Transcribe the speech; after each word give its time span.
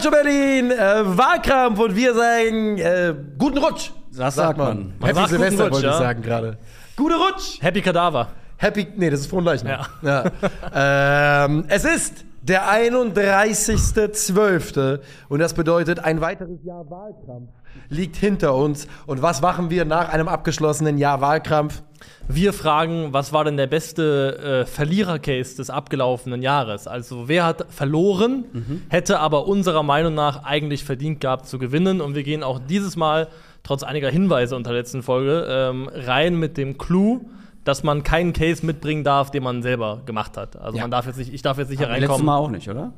Calcio 0.00 0.10
Berlin, 0.12 0.70
äh, 0.70 1.02
Wahlkampf 1.04 1.78
und 1.78 1.94
wir 1.94 2.14
sagen 2.14 2.78
äh, 2.78 3.14
guten 3.36 3.58
Rutsch. 3.58 3.90
Das 4.16 4.34
sagt 4.34 4.56
man. 4.56 4.94
Happy 4.98 5.14
sagt 5.14 5.28
Silvester 5.28 5.64
Rutsch, 5.64 5.72
wollte 5.72 5.86
ich 5.88 5.92
ja. 5.92 5.98
sagen 5.98 6.22
gerade. 6.22 6.58
Gute 6.96 7.16
Rutsch. 7.16 7.60
Happy 7.60 7.82
Kadaver. 7.82 8.28
Happy, 8.56 8.88
nee, 8.96 9.10
das 9.10 9.20
ist 9.20 9.26
Frohenleichnam. 9.26 9.84
Ja. 10.00 10.24
Ja. 10.72 11.44
ähm, 11.44 11.66
es 11.68 11.84
ist 11.84 12.24
der 12.42 12.68
31.12. 12.70 15.00
und 15.28 15.38
das 15.40 15.54
bedeutet, 15.54 16.00
ein 16.00 16.20
weiteres 16.20 16.62
Jahr 16.64 16.88
Wahlkampf 16.90 17.50
liegt 17.88 18.16
hinter 18.16 18.54
uns. 18.54 18.86
Und 19.06 19.22
was 19.22 19.40
machen 19.40 19.70
wir 19.70 19.84
nach 19.84 20.12
einem 20.12 20.28
abgeschlossenen 20.28 20.98
Jahr 20.98 21.20
Wahlkampf? 21.20 21.82
Wir 22.28 22.52
fragen, 22.52 23.12
was 23.12 23.32
war 23.32 23.44
denn 23.44 23.56
der 23.56 23.66
beste 23.66 24.62
äh, 24.62 24.66
Verlierer-Case 24.66 25.56
des 25.56 25.70
abgelaufenen 25.70 26.42
Jahres? 26.42 26.86
Also, 26.86 27.28
wer 27.28 27.44
hat 27.44 27.66
verloren, 27.70 28.44
Mhm. 28.52 28.82
hätte 28.88 29.20
aber 29.20 29.46
unserer 29.46 29.82
Meinung 29.82 30.14
nach 30.14 30.44
eigentlich 30.44 30.84
verdient 30.84 31.20
gehabt 31.20 31.46
zu 31.46 31.58
gewinnen. 31.58 32.00
Und 32.00 32.14
wir 32.14 32.22
gehen 32.22 32.42
auch 32.42 32.58
dieses 32.58 32.96
Mal, 32.96 33.28
trotz 33.62 33.82
einiger 33.82 34.10
Hinweise 34.10 34.56
unter 34.56 34.70
der 34.70 34.80
letzten 34.80 35.02
Folge, 35.02 35.46
ähm, 35.48 35.90
rein 35.92 36.36
mit 36.36 36.56
dem 36.56 36.78
Clou, 36.78 37.20
dass 37.64 37.82
man 37.82 38.02
keinen 38.02 38.32
Case 38.32 38.64
mitbringen 38.64 39.04
darf, 39.04 39.30
den 39.30 39.42
man 39.42 39.62
selber 39.62 40.02
gemacht 40.06 40.36
hat. 40.36 40.56
Also, 40.56 40.78
Ja. 40.78 40.84
man 40.84 40.90
darf 40.90 41.06
jetzt 41.06 41.18
nicht, 41.18 41.32
ich 41.32 41.42
darf 41.42 41.58
jetzt 41.58 41.68
nicht 41.70 41.78
hier 41.78 41.88
Letztes 41.88 42.02
reinkommen. 42.08 42.26
Mal 42.26 42.36
auch 42.36 42.50
nicht, 42.50 42.68
oder? 42.68 42.92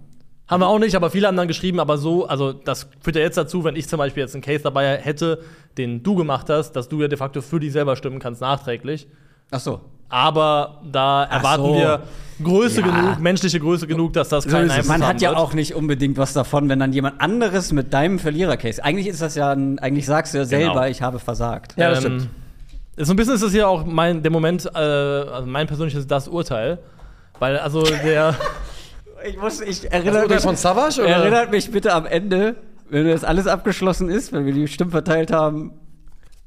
Haben 0.48 0.60
wir 0.60 0.66
auch 0.68 0.78
nicht, 0.78 0.94
aber 0.96 1.08
viele 1.10 1.28
haben 1.28 1.36
dann 1.36 1.48
geschrieben, 1.48 1.80
aber 1.80 1.96
so, 1.98 2.26
also 2.26 2.52
das 2.52 2.88
führt 3.00 3.16
ja 3.16 3.22
jetzt 3.22 3.36
dazu, 3.38 3.64
wenn 3.64 3.74
ich 3.76 3.88
zum 3.88 3.98
Beispiel 3.98 4.22
jetzt 4.22 4.34
einen 4.34 4.42
Case 4.42 4.62
dabei 4.62 4.98
hätte, 4.98 5.40
den 5.78 6.02
du 6.02 6.14
gemacht 6.14 6.50
hast, 6.50 6.72
dass 6.72 6.88
du 6.88 7.00
ja 7.00 7.08
de 7.08 7.16
facto 7.16 7.40
für 7.40 7.58
dich 7.60 7.72
selber 7.72 7.96
stimmen 7.96 8.18
kannst 8.18 8.40
nachträglich. 8.40 9.06
Ach 9.50 9.60
so. 9.60 9.80
Aber 10.08 10.82
da 10.90 11.24
erwarten 11.24 11.64
so. 11.64 11.74
wir 11.74 12.02
Größe 12.42 12.80
Ja. 12.82 12.86
genug, 12.86 13.20
menschliche 13.20 13.60
Größe 13.60 13.86
genug, 13.86 14.12
dass 14.12 14.28
das 14.28 14.46
keinen 14.46 14.70
Einfluss 14.70 14.88
Man 14.88 15.06
hat 15.06 15.22
ja 15.22 15.30
wird. 15.30 15.38
auch 15.38 15.54
nicht 15.54 15.74
unbedingt 15.74 16.18
was 16.18 16.32
davon, 16.34 16.68
wenn 16.68 16.80
dann 16.80 16.92
jemand 16.92 17.20
anderes 17.20 17.72
mit 17.72 17.94
deinem 17.94 18.18
Verlierer-Case. 18.18 18.82
Eigentlich 18.84 19.06
ist 19.06 19.22
das 19.22 19.36
ja 19.36 19.52
ein, 19.52 19.78
eigentlich 19.78 20.04
sagst 20.04 20.34
du 20.34 20.38
ja 20.38 20.44
selber, 20.44 20.74
Genau. 20.74 20.86
ich 20.86 21.00
habe 21.00 21.18
versagt. 21.18 21.74
Ja, 21.78 21.90
das 21.90 22.04
Ähm, 22.04 22.18
stimmt. 22.20 22.28
So 22.96 23.12
ein 23.12 23.16
bisschen 23.16 23.34
ist 23.34 23.42
das 23.42 23.54
ja 23.54 23.66
auch 23.66 23.84
mein, 23.86 24.22
der 24.22 24.30
Moment, 24.30 24.66
äh, 24.74 24.78
also 24.78 25.46
mein 25.46 25.66
persönliches 25.66 26.06
das 26.06 26.28
Urteil. 26.28 26.78
Weil, 27.38 27.58
also 27.58 27.82
der. 27.82 28.34
Ich 29.24 29.36
muss, 29.36 29.60
ich 29.60 29.82
Das 29.82 29.90
erinnere 29.92 30.26
mich, 30.26 30.40
von 30.42 30.56
Savage? 30.56 31.00
Oder? 31.00 31.08
erinnert 31.10 31.52
mich 31.52 31.70
bitte 31.70 31.92
am 31.92 32.06
Ende, 32.06 32.56
wenn 32.90 33.06
das 33.08 33.22
alles 33.22 33.46
abgeschlossen 33.46 34.08
ist, 34.10 34.32
wenn 34.32 34.44
wir 34.44 34.52
die 34.52 34.66
Stimmen 34.66 34.90
verteilt 34.90 35.30
haben, 35.32 35.74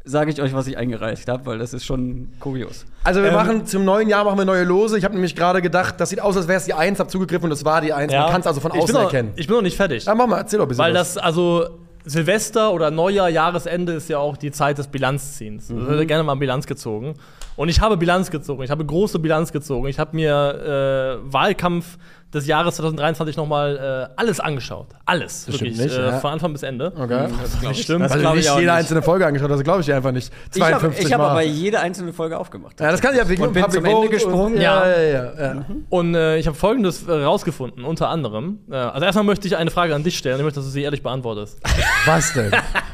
sage 0.03 0.29
ich 0.29 0.41
euch, 0.41 0.53
was 0.53 0.67
ich 0.67 0.77
eingereicht 0.77 1.29
habe, 1.29 1.45
weil 1.45 1.57
das 1.57 1.73
ist 1.73 1.85
schon 1.85 2.33
kurios. 2.41 2.85
Also 3.05 3.21
wir 3.21 3.29
Ähm, 3.29 3.33
machen 3.35 3.65
zum 3.65 3.85
neuen 3.85 4.09
Jahr 4.09 4.25
machen 4.25 4.37
wir 4.39 4.43
neue 4.43 4.65
Lose. 4.65 4.97
Ich 4.97 5.05
habe 5.05 5.13
nämlich 5.13 5.37
gerade 5.37 5.61
gedacht, 5.61 5.95
das 5.99 6.09
sieht 6.09 6.19
aus, 6.19 6.35
als 6.35 6.49
wäre 6.49 6.57
es 6.57 6.65
die 6.65 6.73
1, 6.73 6.99
habe 6.99 7.09
zugegriffen 7.09 7.45
und 7.45 7.53
es 7.53 7.63
war 7.63 7.79
die 7.79 7.93
1. 7.93 8.11
Man 8.11 8.29
kann 8.29 8.41
es 8.41 8.47
also 8.47 8.59
von 8.59 8.71
ich 8.75 8.81
außen 8.81 8.87
bin 8.93 8.95
noch, 8.95 9.03
erkennen. 9.13 9.31
Ich 9.37 9.47
bin 9.47 9.55
noch 9.55 9.63
nicht 9.63 9.77
fertig. 9.77 10.03
ja, 10.03 10.13
mach 10.13 10.27
mal, 10.27 10.39
erzähl 10.39 10.59
doch 10.59 10.65
ein 10.65 10.67
bisschen 10.67 10.83
Weil 10.83 10.93
was. 10.95 11.13
das, 11.13 11.23
also 11.23 11.65
Silvester 12.05 12.71
oder 12.71 12.91
Neujahr, 12.91 13.29
Jahresende 13.29 13.93
ist 13.93 14.09
ja 14.09 14.19
auch 14.19 14.37
die 14.37 14.51
Zeit 14.51 14.77
des 14.77 14.87
Bilanzziehens. 14.87 15.69
Mhm. 15.69 15.85
Da 15.85 15.87
wird 15.89 16.07
gerne 16.07 16.23
mal 16.23 16.35
Bilanz 16.35 16.67
gezogen. 16.67 17.15
Und 17.55 17.69
ich 17.69 17.79
habe 17.79 17.97
Bilanz 17.97 18.31
gezogen. 18.31 18.63
Ich 18.63 18.71
habe 18.71 18.85
große 18.85 19.19
Bilanz 19.19 19.51
gezogen. 19.51 19.87
Ich 19.87 19.99
habe 19.99 20.15
mir 20.15 21.19
äh, 21.23 21.33
Wahlkampf 21.33 21.97
des 22.33 22.47
Jahres 22.47 22.75
2023 22.75 23.37
nochmal 23.37 24.09
äh, 24.11 24.13
alles 24.19 24.41
angeschaut. 24.41 24.87
Alles. 25.05 25.45
Das 25.45 25.55
wirklich. 25.55 25.77
nicht, 25.77 25.95
äh, 25.95 26.07
ja. 26.07 26.19
Von 26.19 26.31
Anfang 26.31 26.51
bis 26.51 26.63
Ende. 26.63 26.91
Okay. 26.93 27.29
Das 27.41 27.61
nicht 27.61 27.83
stimmt. 27.83 28.03
Das 28.03 28.11
also 28.11 28.27
ich 28.29 28.35
nicht 28.35 28.49
jede 28.49 28.61
nicht. 28.61 28.69
einzelne 28.71 29.01
Folge 29.01 29.25
angeschaut, 29.25 29.49
das 29.49 29.63
glaube 29.63 29.79
ich 29.79 29.85
dir 29.85 29.95
einfach 29.95 30.11
nicht. 30.11 30.33
Ich 30.53 30.61
habe 30.61 30.71
52 30.71 31.05
ich 31.05 31.13
hab 31.13 31.21
Mal. 31.21 31.29
aber 31.29 31.41
jede 31.43 31.79
einzelne 31.79 32.11
Folge 32.11 32.37
aufgemacht. 32.37 32.79
ja, 32.79 32.91
das 32.91 32.99
kann 33.01 33.15
ja 33.15 33.27
wegen 33.29 33.41
Und 33.41 33.53
bin 33.53 33.63
Public 33.63 33.83
zum 33.83 33.89
Ende 33.95 34.09
gesprungen. 34.09 34.55
Und, 34.55 34.61
ja, 34.61 34.85
Ja. 34.85 35.01
ja, 35.01 35.03
ja, 35.03 35.53
ja. 35.55 35.65
Und 35.89 36.15
äh, 36.15 36.37
ich 36.37 36.47
habe 36.47 36.57
Folgendes 36.57 37.07
äh, 37.07 37.11
rausgefunden, 37.11 37.85
unter 37.85 38.09
anderem. 38.09 38.59
Äh, 38.69 38.75
also 38.75 39.05
erstmal 39.05 39.23
möchte 39.23 39.47
ich 39.47 39.55
eine 39.55 39.71
Frage 39.71 39.95
an 39.95 40.03
dich 40.03 40.17
stellen. 40.17 40.37
Ich 40.37 40.43
möchte, 40.43 40.59
dass 40.59 40.65
du 40.65 40.71
sie 40.71 40.83
ehrlich 40.83 41.03
beantwortest. 41.03 41.59
Was 42.05 42.33
denn? 42.33 42.51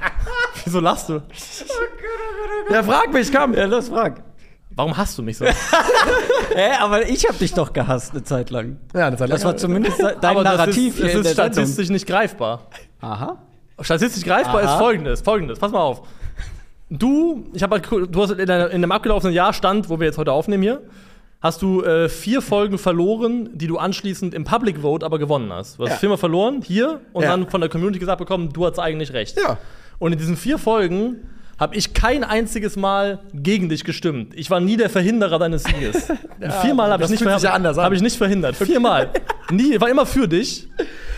Wieso 0.65 0.79
lachst 0.79 1.09
du? 1.09 1.23
ja, 2.71 2.83
frag 2.83 3.11
mich, 3.11 3.33
komm. 3.33 3.55
Ja, 3.55 3.65
los, 3.65 3.89
frag. 3.89 4.21
Warum 4.75 4.95
hasst 4.97 5.17
du 5.17 5.23
mich 5.23 5.37
so? 5.37 5.45
Hä, 6.55 6.71
aber 6.79 7.07
ich 7.07 7.27
habe 7.27 7.37
dich 7.37 7.53
doch 7.53 7.73
gehasst 7.73 8.11
eine 8.11 8.23
Zeit 8.23 8.49
lang. 8.49 8.77
Ja, 8.93 9.07
eine 9.07 9.17
Zeit 9.17 9.29
Das 9.31 9.43
war 9.43 9.51
lang. 9.51 9.59
zumindest 9.59 9.99
dein 10.01 10.15
Aber 10.23 10.43
Narrativ 10.43 10.95
das 10.97 11.05
ist, 11.05 11.11
hier 11.11 11.11
in 11.13 11.19
es 11.21 11.27
ist 11.27 11.37
der 11.37 11.45
Sendung. 11.45 11.53
statistisch 11.53 11.89
nicht 11.89 12.07
greifbar. 12.07 12.67
Aha. 13.01 13.37
Statistisch 13.81 14.23
greifbar 14.23 14.63
Aha. 14.63 14.73
ist 14.73 14.79
folgendes, 14.79 15.21
folgendes, 15.21 15.59
pass 15.59 15.71
mal 15.71 15.79
auf. 15.81 16.03
Du, 16.89 17.45
ich 17.53 17.63
habe 17.63 17.79
du 17.79 18.21
hast 18.21 18.31
in, 18.31 18.45
der, 18.47 18.69
in 18.71 18.81
dem 18.81 18.91
abgelaufenen 18.91 19.33
Jahr 19.33 19.53
stand, 19.53 19.89
wo 19.89 19.99
wir 19.99 20.07
jetzt 20.07 20.17
heute 20.17 20.33
aufnehmen 20.33 20.61
hier, 20.63 20.81
hast 21.41 21.61
du 21.61 21.83
äh, 21.83 22.09
vier 22.09 22.41
Folgen 22.41 22.77
verloren, 22.77 23.49
die 23.53 23.67
du 23.67 23.77
anschließend 23.77 24.33
im 24.33 24.43
Public 24.43 24.81
Vote 24.81 25.05
aber 25.05 25.17
gewonnen 25.17 25.51
hast. 25.53 25.79
Du 25.79 25.83
hast 25.83 25.91
Ja. 25.91 25.95
viermal 25.97 26.17
verloren 26.17 26.61
hier 26.61 26.99
und 27.13 27.23
Ja. 27.23 27.29
dann 27.29 27.49
von 27.49 27.61
der 27.61 27.69
Community 27.69 27.99
gesagt 27.99 28.19
bekommen, 28.19 28.51
du 28.51 28.65
hast 28.65 28.77
eigentlich 28.77 29.13
recht. 29.13 29.37
Ja. 29.41 29.57
Und 29.99 30.11
in 30.11 30.17
diesen 30.19 30.35
vier 30.35 30.57
Folgen 30.57 31.27
habe 31.61 31.75
ich 31.75 31.93
kein 31.93 32.23
einziges 32.23 32.75
Mal 32.75 33.19
gegen 33.35 33.69
dich 33.69 33.83
gestimmt. 33.83 34.33
Ich 34.35 34.49
war 34.49 34.59
nie 34.59 34.77
der 34.77 34.89
Verhinderer 34.89 35.37
deines 35.37 35.63
Sieges. 35.63 36.09
Und 36.41 36.51
Viermal 36.53 36.91
habe 36.91 37.03
ich, 37.03 37.09
nicht 37.11 37.21
ja 37.21 37.39
hab 37.53 37.93
ich 37.93 38.01
nicht 38.01 38.17
verhindert. 38.17 38.55
Viermal. 38.55 39.11
nie, 39.51 39.79
war 39.79 39.87
immer 39.87 40.07
für 40.07 40.27
dich. 40.27 40.67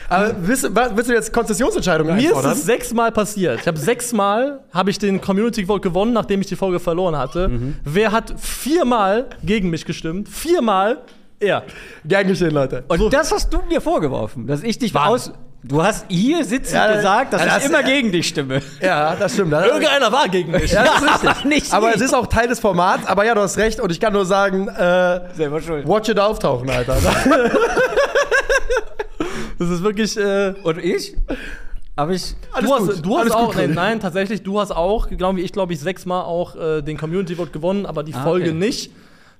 Aber 0.09 0.35
willst, 0.41 0.65
du- 0.65 0.75
willst 0.75 1.09
du 1.09 1.13
jetzt 1.13 1.31
Konzessionsentscheidungen 1.31 2.15
Mir 2.15 2.21
ist 2.23 2.27
einfordern? 2.27 2.51
es 2.51 2.65
sechsmal 2.65 3.11
passiert. 3.13 3.61
Ich 3.61 3.67
habe 3.67 3.79
sechsmal 3.79 4.59
habe 4.73 4.89
ich 4.89 4.99
den 4.99 5.21
Community 5.21 5.65
Vote 5.65 5.79
gewonnen, 5.81 6.11
nachdem 6.11 6.41
ich 6.41 6.47
die 6.47 6.57
Folge 6.57 6.81
verloren 6.81 7.17
hatte. 7.17 7.47
Mhm. 7.47 7.75
Wer 7.85 8.11
hat 8.11 8.33
viermal 8.37 9.27
gegen 9.43 9.69
mich 9.69 9.85
gestimmt? 9.85 10.27
Viermal 10.27 10.97
er. 11.39 11.63
Gern 12.05 12.27
geschehen, 12.27 12.51
Leute. 12.51 12.83
Und 12.89 13.13
das 13.13 13.31
hast 13.31 13.53
du 13.53 13.59
mir 13.69 13.79
vorgeworfen, 13.79 14.45
dass 14.45 14.61
ich 14.61 14.77
dich 14.77 14.93
Wann? 14.93 15.07
aus. 15.07 15.31
Du 15.65 15.81
hast 15.81 16.05
hier 16.09 16.43
sitzend 16.43 16.75
Ja, 16.75 16.93
gesagt, 16.93 17.31
dass 17.31 17.41
ja, 17.41 17.47
ich 17.47 17.53
das- 17.53 17.65
immer 17.67 17.83
gegen 17.83 18.11
dich 18.11 18.27
stimme. 18.27 18.61
Ja, 18.81 19.15
das 19.15 19.33
stimmt. 19.33 19.53
Irgendeiner 19.53 20.11
war 20.11 20.27
gegen 20.27 20.51
mich. 20.51 20.71
Ja, 20.73 20.83
das 20.83 21.01
ist 21.01 21.23
richtig. 21.23 21.29
Aber 21.29 21.47
nicht 21.47 21.73
Aber 21.73 21.89
ich. 21.91 21.95
es 21.95 22.01
ist 22.01 22.13
auch 22.13 22.27
Teil 22.27 22.49
des 22.49 22.59
Formats. 22.59 23.07
Aber 23.07 23.23
ja, 23.25 23.33
du 23.33 23.39
hast 23.41 23.57
recht. 23.57 23.79
Und 23.79 23.89
ich 23.91 23.99
kann 24.01 24.11
nur 24.11 24.25
sagen, 24.25 24.67
äh, 24.67 25.21
Selber 25.33 25.61
schuld. 25.61 25.87
watch 25.87 26.09
it 26.09 26.19
auftauchen, 26.19 26.69
Alter. 26.69 26.97
Das 29.59 29.69
ist 29.69 29.83
wirklich. 29.83 30.17
Äh, 30.17 30.53
Und 30.63 30.77
ich? 30.79 31.15
Aber 31.95 32.11
ich. 32.11 32.35
Alles 32.51 32.69
du 32.69 32.75
hast, 32.75 32.85
gut. 32.87 33.05
du 33.05 33.11
hast 33.17 33.21
Alles 33.21 33.33
auch, 33.33 33.55
nein, 33.55 33.71
nein, 33.71 33.99
tatsächlich, 33.99 34.43
du 34.43 34.59
hast 34.59 34.71
auch, 34.71 35.07
glaube 35.09 35.39
ich, 35.41 35.53
glaube 35.53 35.73
ich, 35.73 35.79
sechsmal 35.79 36.23
auch 36.23 36.55
äh, 36.55 36.81
den 36.81 36.97
Community 36.97 37.35
Vote 37.35 37.51
gewonnen, 37.51 37.85
aber 37.85 38.03
die 38.03 38.13
Ah, 38.13 38.23
Folge 38.23 38.49
okay. 38.49 38.57
nicht. 38.57 38.91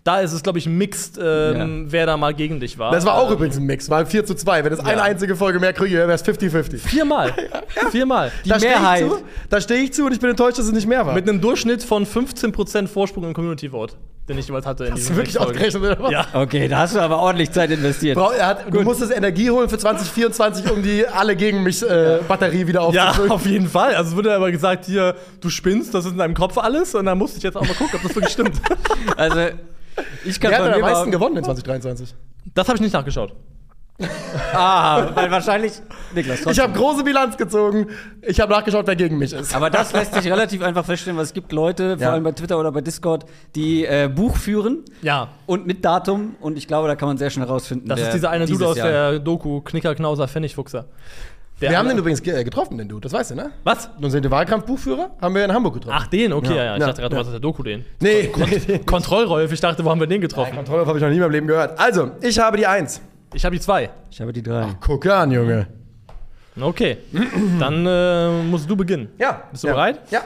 Da 0.05 0.19
ist 0.19 0.33
es, 0.33 0.43
glaube 0.43 0.59
ich, 0.59 0.67
mixed, 0.67 1.17
ähm, 1.17 1.85
wer 1.89 2.05
da 2.05 2.17
mal 2.17 2.33
gegen 2.33 2.59
dich 2.59 2.77
war. 2.77 2.91
Das 2.91 3.05
war 3.05 3.13
auch 3.15 3.27
ähm, 3.29 3.35
übrigens 3.35 3.55
ein 3.55 3.63
Mix. 3.63 3.89
War 3.89 4.05
4 4.05 4.25
zu 4.25 4.35
2. 4.35 4.65
Wenn 4.65 4.73
es 4.73 4.79
eine 4.81 4.97
Ja. 4.97 5.03
einzige 5.03 5.37
Folge 5.37 5.61
mehr 5.61 5.71
kriege, 5.71 5.95
wäre 5.95 6.11
es 6.11 6.25
50-50. 6.25 6.77
Viermal. 6.79 7.33
Viermal. 7.91 8.29
Da 8.45 8.57
stehe 8.59 8.73
ich 8.73 8.79
Mehrheit. 8.81 8.99
zu. 9.09 9.17
Da 9.49 9.61
stehe 9.61 9.81
ich 9.81 9.93
zu 9.93 10.05
und 10.05 10.11
ich 10.11 10.19
bin 10.19 10.29
enttäuscht, 10.29 10.57
dass 10.59 10.65
es 10.65 10.73
nicht 10.73 10.87
mehr 10.87 11.05
war. 11.05 11.13
Mit 11.13 11.29
einem 11.29 11.39
Durchschnitt 11.39 11.83
von 11.83 12.05
15% 12.05 12.87
Vorsprung 12.87 13.23
im 13.23 13.33
Community 13.33 13.69
Vote, 13.69 13.93
den 14.27 14.37
ich 14.37 14.45
jeweils 14.49 14.65
hatte 14.65 14.83
in 14.83 14.91
Hast 14.91 15.09
du 15.09 15.15
wirklich 15.15 15.39
ausgerechnet, 15.39 15.81
oder 15.81 15.97
was? 16.01 16.11
Ja. 16.11 16.27
Okay, 16.33 16.67
da 16.67 16.79
hast 16.79 16.95
du 16.95 16.99
aber 16.99 17.19
ordentlich 17.19 17.51
Zeit 17.51 17.71
investiert. 17.71 18.17
Bra- 18.17 18.33
Er 18.33 18.47
hat, 18.47 18.65
du 18.73 18.81
musstest 18.81 19.13
Energie 19.15 19.49
holen 19.51 19.69
für 19.69 19.77
2024, 19.77 20.69
um 20.69 20.83
die 20.83 21.07
alle 21.07 21.37
gegen 21.37 21.63
mich 21.63 21.81
äh, 21.81 22.19
Batterie 22.27 22.67
wieder 22.67 22.89
Ja, 22.91 23.05
aufzufüllen. 23.07 23.31
auf 23.31 23.45
jeden 23.45 23.69
Fall. 23.69 23.95
Also 23.95 24.09
es 24.09 24.15
wurde 24.17 24.35
aber 24.35 24.51
gesagt, 24.51 24.83
hier, 24.83 25.15
du 25.39 25.49
spinnst, 25.49 25.93
das 25.93 26.03
ist 26.03 26.11
in 26.11 26.17
deinem 26.17 26.33
Kopf 26.33 26.57
alles. 26.57 26.93
Und 26.93 27.05
dann 27.05 27.17
musste 27.17 27.37
ich 27.37 27.43
jetzt 27.43 27.55
auch 27.55 27.65
mal 27.65 27.73
gucken, 27.75 27.95
ob 27.95 28.01
das 28.03 28.13
wirklich 28.13 28.33
stimmt. 28.33 28.57
Also, 29.15 29.39
ich 30.25 30.39
kann 30.39 30.51
Wer 30.51 30.63
hat 30.63 30.73
am 30.73 30.81
meisten 30.81 31.11
gewonnen 31.11 31.37
in 31.37 31.43
2023? 31.43 32.13
Das 32.53 32.67
habe 32.67 32.77
ich 32.77 32.81
nicht 32.81 32.93
nachgeschaut. 32.93 33.33
Ah, 34.53 35.09
weil 35.15 35.29
wahrscheinlich. 35.31 35.73
Niklas, 36.13 36.39
Ich 36.39 36.43
trotzdem. 36.43 36.63
habe 36.63 36.73
große 36.73 37.03
Bilanz 37.03 37.37
gezogen. 37.37 37.87
Ich 38.21 38.39
habe 38.39 38.51
nachgeschaut, 38.51 38.85
wer 38.87 38.95
gegen 38.95 39.17
mich 39.17 39.33
ist. 39.33 39.55
Aber 39.55 39.69
das 39.69 39.93
lässt 39.93 40.13
sich 40.13 40.25
relativ 40.25 40.61
einfach 40.63 40.83
feststellen, 40.85 41.17
weil 41.17 41.23
es 41.25 41.33
gibt 41.33 41.51
Leute, 41.51 41.97
vor 41.97 42.01
Ja. 42.07 42.11
allem 42.13 42.23
bei 42.23 42.31
Twitter 42.31 42.59
oder 42.59 42.71
bei 42.71 42.81
Discord, 42.81 43.25
die 43.55 43.85
äh, 43.85 44.09
Buch 44.13 44.37
führen 44.37 44.83
Ja. 45.01 45.29
und 45.45 45.65
mit 45.67 45.85
Datum. 45.85 46.35
Und 46.41 46.57
ich 46.57 46.67
glaube, 46.67 46.87
da 46.87 46.95
kann 46.95 47.07
man 47.07 47.17
sehr 47.17 47.29
schnell 47.29 47.45
rausfinden. 47.47 47.87
Das 47.87 47.99
ist 47.99 48.13
dieser 48.13 48.29
eine 48.31 48.45
Dude 48.45 48.67
aus 48.67 48.77
Jahr- 48.77 48.89
der 49.11 49.19
Doku, 49.19 49.61
Knicker, 49.61 49.93
Knauser, 49.95 50.27
Pfennigfuchser. 50.27 50.85
Der 51.61 51.69
Wir 51.69 51.77
haben 51.77 51.87
den 51.87 51.97
übrigens 51.97 52.21
ge- 52.21 52.33
äh, 52.39 52.43
getroffen, 52.43 52.77
den 52.77 52.89
du. 52.89 52.99
Das 52.99 53.13
weißt 53.13 53.31
du, 53.31 53.35
ne? 53.35 53.51
Was? 53.63 53.89
Den 53.99 54.29
Wahlkampfbuchführer 54.31 55.11
haben 55.21 55.35
wir 55.35 55.45
in 55.45 55.53
Hamburg 55.53 55.75
getroffen. 55.75 55.97
Ach, 55.97 56.07
den? 56.07 56.33
Okay, 56.33 56.55
ja, 56.55 56.63
ja. 56.65 56.73
Ich 56.75 56.81
Ja, 56.81 56.87
dachte 56.87 57.01
gerade, 57.01 57.09
du 57.11 57.15
ja. 57.15 57.19
warst 57.19 57.27
aus 57.29 57.33
der 57.33 57.39
Doku 57.39 57.63
den. 57.63 57.85
nee, 58.01 58.31
nee. 58.67 58.79
Kontrollrolf, 58.85 59.51
ich 59.51 59.59
dachte, 59.61 59.85
wo 59.85 59.89
haben 59.91 59.99
wir 59.99 60.07
den 60.07 60.19
getroffen? 60.19 60.55
Kontrolle 60.55 60.85
habe 60.85 60.97
ich 60.97 61.01
noch 61.03 61.09
nie 61.09 61.15
in 61.15 61.21
meinem 61.21 61.31
Leben 61.31 61.47
gehört. 61.47 61.79
Also, 61.79 62.11
ich 62.21 62.37
habe 62.39 62.57
die 62.57 62.67
Eins. 62.67 63.01
Ich 63.33 63.45
habe 63.45 63.55
die 63.55 63.61
zwei. 63.61 63.89
Ich 64.11 64.19
habe 64.19 64.33
die 64.33 64.43
drei. 64.43 64.67
Guck 64.81 65.05
an, 65.07 65.31
Junge. 65.31 65.67
Okay. 66.59 66.97
Dann 67.59 67.85
äh, 67.85 68.43
musst 68.43 68.69
du 68.69 68.75
beginnen. 68.75 69.09
Ja. 69.17 69.43
Bist 69.51 69.63
du 69.63 69.67
ja. 69.69 69.73
bereit? 69.73 69.99
Ja. 70.11 70.21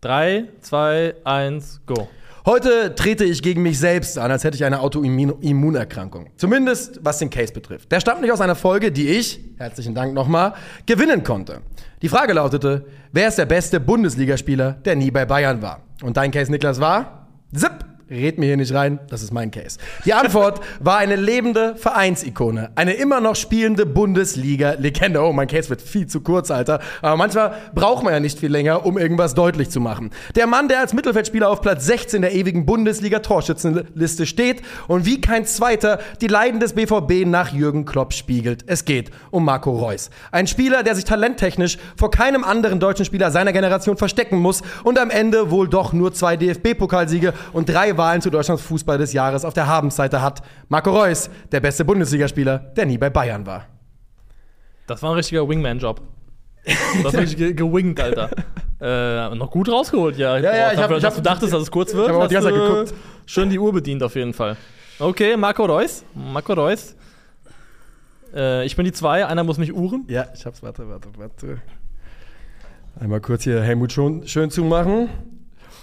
Drei, 0.00 0.44
zwei, 0.60 1.14
eins, 1.24 1.80
go. 1.86 2.08
Heute 2.46 2.94
trete 2.94 3.24
ich 3.24 3.42
gegen 3.42 3.62
mich 3.62 3.78
selbst 3.78 4.18
an, 4.18 4.30
als 4.30 4.44
hätte 4.44 4.54
ich 4.54 4.64
eine 4.66 4.80
Autoimmunerkrankung. 4.80 6.28
Zumindest 6.36 7.00
was 7.02 7.18
den 7.18 7.30
Case 7.30 7.54
betrifft. 7.54 7.90
Der 7.90 8.00
stammt 8.00 8.20
nicht 8.20 8.32
aus 8.32 8.42
einer 8.42 8.54
Folge, 8.54 8.92
die 8.92 9.08
ich, 9.08 9.40
herzlichen 9.56 9.94
Dank 9.94 10.12
nochmal, 10.12 10.52
gewinnen 10.84 11.24
konnte. 11.24 11.62
Die 12.02 12.08
Frage 12.10 12.34
lautete, 12.34 12.84
wer 13.12 13.28
ist 13.28 13.38
der 13.38 13.46
beste 13.46 13.80
Bundesligaspieler, 13.80 14.72
der 14.72 14.94
nie 14.94 15.10
bei 15.10 15.24
Bayern 15.24 15.62
war? 15.62 15.84
Und 16.02 16.18
dein 16.18 16.30
Case, 16.30 16.50
Niklas, 16.50 16.80
war? 16.80 17.28
Zip! 17.54 17.93
Red 18.10 18.38
mir 18.38 18.46
hier 18.46 18.56
nicht 18.56 18.74
rein, 18.74 18.98
das 19.08 19.22
ist 19.22 19.32
mein 19.32 19.50
Case. 19.50 19.78
Die 20.04 20.12
Antwort 20.12 20.60
war 20.80 20.98
eine 20.98 21.16
lebende 21.16 21.76
Vereinsikone, 21.76 22.70
eine 22.74 22.94
immer 22.94 23.20
noch 23.20 23.36
spielende 23.36 23.86
Bundesliga-Legende. 23.86 25.22
Oh, 25.22 25.32
mein 25.32 25.48
Case 25.48 25.70
wird 25.70 25.80
viel 25.80 26.06
zu 26.06 26.20
kurz, 26.20 26.50
Alter. 26.50 26.80
Aber 27.02 27.16
manchmal 27.16 27.54
braucht 27.74 28.04
man 28.04 28.12
ja 28.12 28.20
nicht 28.20 28.38
viel 28.38 28.50
länger, 28.50 28.84
um 28.84 28.98
irgendwas 28.98 29.34
deutlich 29.34 29.70
zu 29.70 29.80
machen. 29.80 30.10
Der 30.34 30.46
Mann, 30.46 30.68
der 30.68 30.80
als 30.80 30.92
Mittelfeldspieler 30.92 31.48
auf 31.48 31.60
Platz 31.60 31.86
16 31.86 32.22
der 32.22 32.34
ewigen 32.34 32.66
Bundesliga-Torschützenliste 32.66 34.26
steht 34.26 34.62
und 34.88 35.06
wie 35.06 35.20
kein 35.20 35.46
Zweiter 35.46 35.98
die 36.20 36.26
Leiden 36.26 36.60
des 36.60 36.74
BVB 36.74 37.26
nach 37.26 37.52
Jürgen 37.52 37.84
Klopp 37.84 38.12
spiegelt. 38.12 38.64
Es 38.66 38.84
geht 38.84 39.10
um 39.30 39.44
Marco 39.44 39.70
Reus. 39.70 40.10
Ein 40.30 40.46
Spieler, 40.46 40.82
der 40.82 40.94
sich 40.94 41.04
talenttechnisch 41.04 41.78
vor 41.96 42.10
keinem 42.10 42.44
anderen 42.44 42.80
deutschen 42.80 43.04
Spieler 43.04 43.30
seiner 43.30 43.52
Generation 43.52 43.96
verstecken 43.96 44.38
muss 44.38 44.62
und 44.82 44.98
am 44.98 45.10
Ende 45.10 45.50
wohl 45.50 45.68
doch 45.68 45.92
nur 45.92 46.12
zwei 46.12 46.36
DFB-Pokalsiege 46.36 47.32
und 47.52 47.68
drei 47.68 47.93
Wahlen 47.96 48.20
zu 48.20 48.30
Deutschlands 48.30 48.62
Fußball 48.62 48.98
des 48.98 49.12
Jahres 49.12 49.44
auf 49.44 49.54
der 49.54 49.66
Habenseite 49.66 50.20
hat. 50.22 50.42
Marco 50.68 50.90
Reus, 50.90 51.30
der 51.52 51.60
beste 51.60 51.84
Bundesligaspieler, 51.84 52.58
der 52.58 52.86
nie 52.86 52.98
bei 52.98 53.10
Bayern 53.10 53.46
war. 53.46 53.66
Das 54.86 55.02
war 55.02 55.10
ein 55.10 55.16
richtiger 55.16 55.48
Wingman-Job. 55.48 56.00
Das 56.64 56.76
hast 57.04 57.16
richtig 57.16 57.36
ge 57.38 57.52
gewingt, 57.54 58.00
Alter. 58.00 58.30
Äh, 58.80 59.34
noch 59.36 59.50
gut 59.50 59.70
rausgeholt, 59.70 60.18
ja. 60.18 60.36
Ja, 60.36 60.54
ja, 60.54 60.72
ich 60.72 60.78
hab- 60.78 60.90
ich 60.90 60.96
dass 61.00 61.04
hab- 61.14 61.14
du 61.14 61.22
dachtest, 61.22 61.54
dass 61.54 61.62
es 61.62 61.70
kurz 61.70 61.94
wird. 61.94 62.08
ich 62.08 62.14
hab 62.14 62.22
auch 62.22 62.26
die 62.28 62.34
ganze 62.34 62.50
Zeit 62.50 62.58
geguckt. 62.58 62.94
Schön 63.24 63.48
die 63.48 63.58
Uhr 63.58 63.72
bedient 63.72 64.02
auf 64.02 64.14
jeden 64.14 64.34
Fall. 64.34 64.56
Okay, 64.98 65.38
Marco 65.38 65.64
Reus. 65.64 66.04
Marco 66.12 66.52
Reus. 66.52 66.94
Äh, 68.34 68.66
ich 68.66 68.76
bin 68.76 68.84
die 68.84 68.92
zwei, 68.92 69.24
einer 69.24 69.42
muss 69.44 69.56
mich 69.56 69.72
uhren. 69.72 70.04
Ja, 70.08 70.26
ich 70.34 70.44
hab's. 70.44 70.62
Warte, 70.62 70.86
warte, 70.88 71.08
warte. 71.16 71.62
Einmal 73.00 73.20
kurz 73.20 73.44
hier 73.44 73.62
Helmut 73.62 73.92
schon, 73.92 74.26
schön 74.26 74.50
zumachen. 74.50 75.08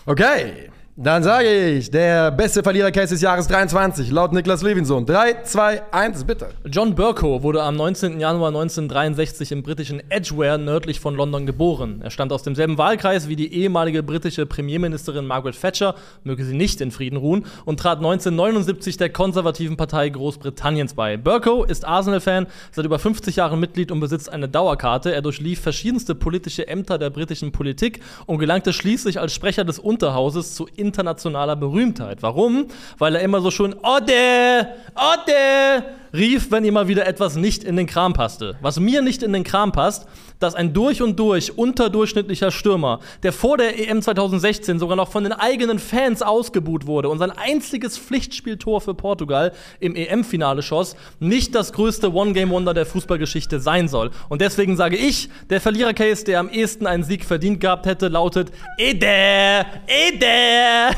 Okay, 0.06 0.70
dann 1.04 1.24
sage 1.24 1.48
ich, 1.48 1.90
der 1.90 2.30
beste 2.30 2.62
Verlierer-Case 2.62 3.16
des 3.16 3.22
Jahres 3.22 3.48
23, 3.48 4.12
laut 4.12 4.34
Niklas 4.34 4.62
Levinson. 4.62 5.08
3, 5.08 5.42
2, 5.44 5.82
1, 5.92 6.26
bitte. 6.26 6.50
John 6.66 6.94
Burko 6.94 7.42
wurde 7.42 7.64
am 7.64 7.76
19. 7.76 8.20
Januar 8.20 8.50
1963 8.50 9.52
im 9.52 9.64
britischen 9.64 10.00
Edgware 10.12 10.60
nördlich 10.60 11.00
von 11.00 11.16
London 11.16 11.48
geboren. 11.48 12.02
Er 12.04 12.12
stammt 12.12 12.32
aus 12.32 12.44
demselben 12.44 12.78
Wahlkreis 12.78 13.28
wie 13.28 13.36
die 13.36 13.52
ehemalige 13.52 14.04
britische 14.04 14.46
Premierministerin 14.46 15.26
Margaret 15.26 15.60
Thatcher, 15.60 15.96
möge 16.24 16.46
sie 16.46 16.54
nicht 16.54 16.82
in 16.82 16.92
Frieden 16.92 17.18
ruhen, 17.18 17.46
und 17.66 17.80
trat 17.80 17.98
1979 17.98 18.98
der 18.98 19.10
konservativen 19.10 19.78
Partei 19.78 20.10
Großbritanniens 20.10 20.94
bei. 20.94 21.18
Burko 21.18 21.64
ist 21.64 21.84
Arsenal-Fan, 21.84 22.46
seit 22.72 22.86
über 22.86 23.00
50 23.00 23.38
Jahren 23.38 23.60
Mitglied 23.60 23.92
und 23.92 24.02
besitzt 24.02 24.32
eine 24.32 24.48
Dauerkarte. 24.48 25.12
Er 25.16 25.24
durchlief 25.24 25.62
verschiedenste 25.62 26.14
politische 26.14 26.68
Ämter 26.68 27.00
der 27.00 27.10
britischen 27.10 27.52
Politik 27.52 28.02
und 28.28 28.38
gelangte 28.38 28.72
schließlich 28.72 29.20
als 29.20 29.34
Sprecher 29.34 29.64
des 29.64 29.80
Unterhauses 29.80 30.54
zu 30.54 30.68
internationaler 30.92 31.56
Berühmtheit. 31.56 32.22
Warum? 32.22 32.68
Weil 32.98 33.16
er 33.16 33.22
immer 33.22 33.40
so 33.40 33.50
schön 33.50 33.74
Ode, 33.82 34.68
Ode 34.94 35.86
rief, 36.14 36.52
wenn 36.52 36.66
ihm 36.66 36.74
mal 36.74 36.90
wieder 36.90 37.08
etwas 37.08 37.38
nicht 37.38 37.64
in 37.64 37.78
den 37.78 37.88
Kram 37.88 38.12
passte. 38.12 38.58
Was 38.62 38.78
mir 38.78 39.02
nicht 39.02 39.24
in 39.24 39.32
den 39.32 39.46
Kram 39.46 39.72
passt, 39.72 40.06
dass 40.42 40.56
ein 40.56 40.74
durch 40.74 41.02
und 41.02 41.18
durch 41.20 41.58
unterdurchschnittlicher 41.58 42.52
Stürmer, 42.52 43.00
der 43.24 43.32
vor 43.32 43.58
der 43.58 43.80
EM 43.80 44.02
2016 44.02 44.80
sogar 44.80 44.96
noch 44.98 45.10
von 45.10 45.24
den 45.24 45.34
eigenen 45.34 45.80
Fans 45.80 46.22
ausgebuht 46.22 46.88
wurde 46.88 47.10
und 47.10 47.20
sein 47.20 47.32
einziges 47.32 47.98
Pflichtspieltor 47.98 48.82
für 48.82 48.94
Portugal 48.94 49.54
im 49.80 49.96
EM-Finale 49.96 50.62
schoss, 50.62 50.96
nicht 51.20 51.56
das 51.56 51.74
größte 51.74 52.14
One-Game-Wonder 52.14 52.74
der 52.74 52.86
Fußballgeschichte 52.86 53.60
sein 53.60 53.88
soll. 53.88 54.12
Und 54.30 54.42
deswegen 54.42 54.76
sage 54.76 54.98
ich, 54.98 55.30
der 55.50 55.62
Verlierer-Case, 55.62 56.26
der 56.26 56.40
am 56.40 56.50
ehesten 56.50 56.88
einen 56.88 57.04
Sieg 57.04 57.24
verdient 57.26 57.60
gehabt 57.60 57.86
hätte, 57.86 58.08
lautet 58.08 58.52
Ede, 58.78 59.66
Ede. 59.88 60.96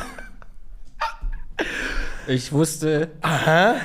Ich 2.27 2.51
wusste 2.53 3.09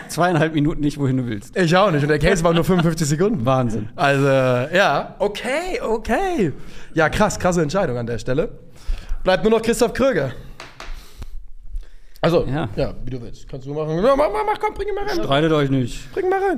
zweieinhalb 0.09 0.55
Minuten 0.55 0.81
nicht, 0.81 0.99
wohin 0.99 1.17
du 1.17 1.27
willst. 1.27 1.57
Ich 1.57 1.77
auch 1.77 1.91
nicht. 1.91 2.03
Und 2.03 2.09
der 2.09 2.19
Case 2.19 2.45
war 2.45 2.53
nur 2.55 2.65
55 2.65 3.09
Sekunden. 3.09 3.45
Wahnsinn. 3.45 3.89
Also, 3.97 4.27
ja, 4.27 5.17
okay, 5.19 5.81
okay. 5.83 6.53
Ja, 6.95 7.09
krass, 7.09 7.39
krasse 7.39 7.63
Entscheidung 7.63 7.97
an 7.99 8.07
der 8.07 8.19
Stelle. 8.19 8.51
Bleibt 9.25 9.43
nur 9.43 9.51
noch 9.51 9.63
Christoph 9.63 9.93
Kröger. 9.93 10.33
Also, 12.21 12.47
ja, 12.47 12.69
Ja. 12.77 12.95
wie 13.05 13.11
du 13.11 13.21
willst. 13.23 13.49
Kannst 13.49 13.67
du 13.67 13.75
machen. 13.75 13.97
Ja, 14.03 14.17
mach, 14.17 14.29
mach, 14.33 14.45
mach, 14.47 14.59
komm, 14.61 14.75
bring 14.75 14.89
ihn 14.89 14.95
mal 14.95 15.05
rein. 15.07 15.17
Streitet 15.19 15.53
euch 15.53 15.71
nicht. 15.71 16.13
Bring 16.13 16.25
ihn 16.25 16.31
mal 16.31 16.41
rein. 16.43 16.57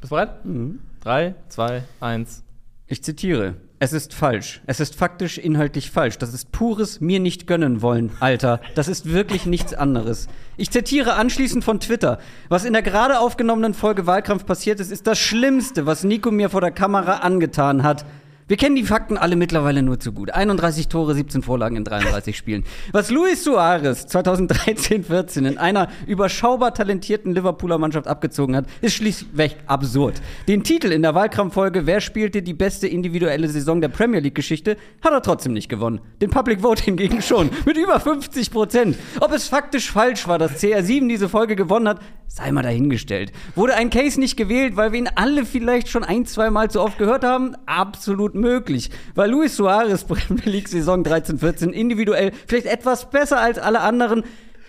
Bist 0.00 0.04
du 0.04 0.08
bereit? 0.08 0.44
Mhm. 0.44 0.80
Drei, 1.00 1.34
zwei, 1.48 1.82
eins. 2.00 2.42
Ich 2.86 3.02
zitiere. 3.02 3.54
Es 3.80 3.92
ist 3.92 4.12
falsch. 4.12 4.60
Es 4.66 4.80
ist 4.80 4.96
faktisch 4.96 5.38
inhaltlich 5.38 5.92
falsch. 5.92 6.18
Das 6.18 6.34
ist 6.34 6.50
pures 6.50 7.00
mir 7.00 7.20
nicht 7.20 7.46
gönnen 7.46 7.80
wollen, 7.80 8.10
Alter. 8.18 8.60
Das 8.74 8.88
ist 8.88 9.12
wirklich 9.12 9.46
nichts 9.46 9.72
anderes. 9.72 10.26
Ich 10.56 10.72
zitiere 10.72 11.14
anschließend 11.14 11.62
von 11.62 11.78
Twitter. 11.78 12.18
Was 12.48 12.64
in 12.64 12.72
der 12.72 12.82
gerade 12.82 13.20
aufgenommenen 13.20 13.74
Folge 13.74 14.06
Wahlkampf 14.06 14.44
passiert 14.46 14.80
ist, 14.80 14.90
ist 14.90 15.06
das 15.06 15.20
Schlimmste, 15.20 15.86
was 15.86 16.02
Nico 16.02 16.32
mir 16.32 16.50
vor 16.50 16.60
der 16.60 16.72
Kamera 16.72 17.18
angetan 17.18 17.84
hat. 17.84 18.04
Wir 18.48 18.56
kennen 18.56 18.76
die 18.76 18.84
Fakten 18.84 19.18
alle 19.18 19.36
mittlerweile 19.36 19.82
nur 19.82 20.00
zu 20.00 20.10
gut. 20.10 20.30
31 20.32 20.88
Tore, 20.88 21.14
17 21.14 21.42
Vorlagen 21.42 21.76
in 21.76 21.84
33 21.84 22.34
Spielen. 22.34 22.64
Was 22.92 23.10
Luis 23.10 23.44
Suarez 23.44 24.06
2013-14 24.06 25.46
in 25.46 25.58
einer 25.58 25.88
überschaubar 26.06 26.72
talentierten 26.72 27.34
Liverpooler 27.34 27.76
Mannschaft 27.76 28.08
abgezogen 28.08 28.56
hat, 28.56 28.64
ist 28.80 28.94
schlichtweg 28.94 29.56
absurd. 29.66 30.22
Den 30.48 30.64
Titel 30.64 30.92
in 30.92 31.02
der 31.02 31.14
Wahlkampffolge 31.14 31.84
Wer 31.84 32.00
spielte 32.00 32.40
die 32.40 32.54
beste 32.54 32.88
individuelle 32.88 33.48
Saison 33.48 33.82
der 33.82 33.88
Premier 33.88 34.20
League-Geschichte, 34.20 34.78
hat 35.02 35.12
er 35.12 35.20
trotzdem 35.20 35.52
nicht 35.52 35.68
gewonnen. 35.68 36.00
Den 36.22 36.30
Public 36.30 36.62
Vote 36.62 36.82
hingegen 36.82 37.20
schon. 37.20 37.50
Mit 37.66 37.76
über 37.76 38.00
50 38.00 38.50
Prozent. 38.50 38.96
Ob 39.20 39.30
es 39.32 39.46
faktisch 39.46 39.90
falsch 39.92 40.26
war, 40.26 40.38
dass 40.38 40.62
CR7 40.62 41.06
diese 41.06 41.28
Folge 41.28 41.54
gewonnen 41.54 41.86
hat, 41.86 42.00
sei 42.28 42.50
mal 42.52 42.62
dahingestellt. 42.62 43.30
Wurde 43.56 43.74
ein 43.74 43.90
Case 43.90 44.18
nicht 44.18 44.38
gewählt, 44.38 44.76
weil 44.76 44.92
wir 44.92 45.00
ihn 45.00 45.10
alle 45.16 45.44
vielleicht 45.44 45.88
schon 45.88 46.04
ein, 46.04 46.24
zwei 46.24 46.48
Mal 46.48 46.70
zu 46.70 46.80
oft 46.80 46.96
gehört 46.96 47.24
haben? 47.24 47.56
Absolut 47.66 48.37
möglich. 48.40 48.90
Weil 49.14 49.30
Luis 49.30 49.56
Suarez 49.56 50.04
Premier 50.08 50.44
League 50.44 50.68
Saison 50.68 51.02
13-14 51.02 51.70
individuell 51.70 52.32
vielleicht 52.46 52.66
etwas 52.66 53.10
besser 53.10 53.40
als 53.40 53.58
alle 53.58 53.80
anderen? 53.80 54.24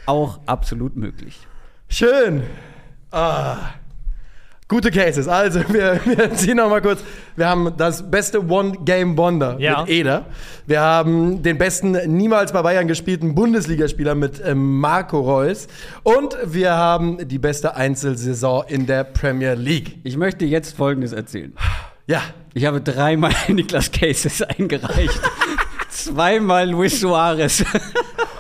Auch 0.06 0.40
absolut 0.46 0.96
möglich. 0.96 1.38
Schön. 1.88 2.44
Ah. 3.12 3.58
Gute 4.68 4.92
Cases. 4.92 5.28
Also, 5.28 5.62
wir, 5.70 6.00
wir 6.06 6.32
ziehen 6.36 6.58
noch 6.58 6.70
mal 6.70 6.80
kurz. 6.80 7.04
Wir 7.36 7.50
haben 7.50 7.74
das 7.76 8.08
beste 8.12 8.48
One-Game-Wonder 8.48 9.56
Ja. 9.60 9.82
mit 9.82 9.90
Eder. 9.90 10.26
Wir 10.68 10.80
haben 10.80 11.42
den 11.42 11.58
besten 11.58 11.98
niemals 12.06 12.52
bei 12.52 12.62
Bayern 12.62 12.88
gespielten 12.88 13.34
Bundesligaspieler 13.34 14.14
mit 14.14 14.40
ähm, 14.46 14.80
Marco 14.80 15.22
Reus. 15.22 15.68
Und 16.04 16.38
wir 16.46 16.74
haben 16.76 17.28
die 17.28 17.40
beste 17.40 17.76
Einzelsaison 17.76 18.64
in 18.68 18.86
der 18.86 19.06
Premier 19.06 19.56
League. 19.56 19.98
Ich 20.04 20.18
möchte 20.18 20.46
jetzt 20.46 20.78
Folgendes 20.78 21.14
erzählen. 21.14 21.52
Ja. 22.06 22.22
Ich 22.54 22.66
habe 22.66 22.82
dreimal 22.82 23.32
Niklas 23.48 23.92
Cases 23.92 24.42
eingereicht. 24.42 25.20
Zweimal 25.90 26.70
Luis 26.70 27.00
Suarez. 27.00 27.64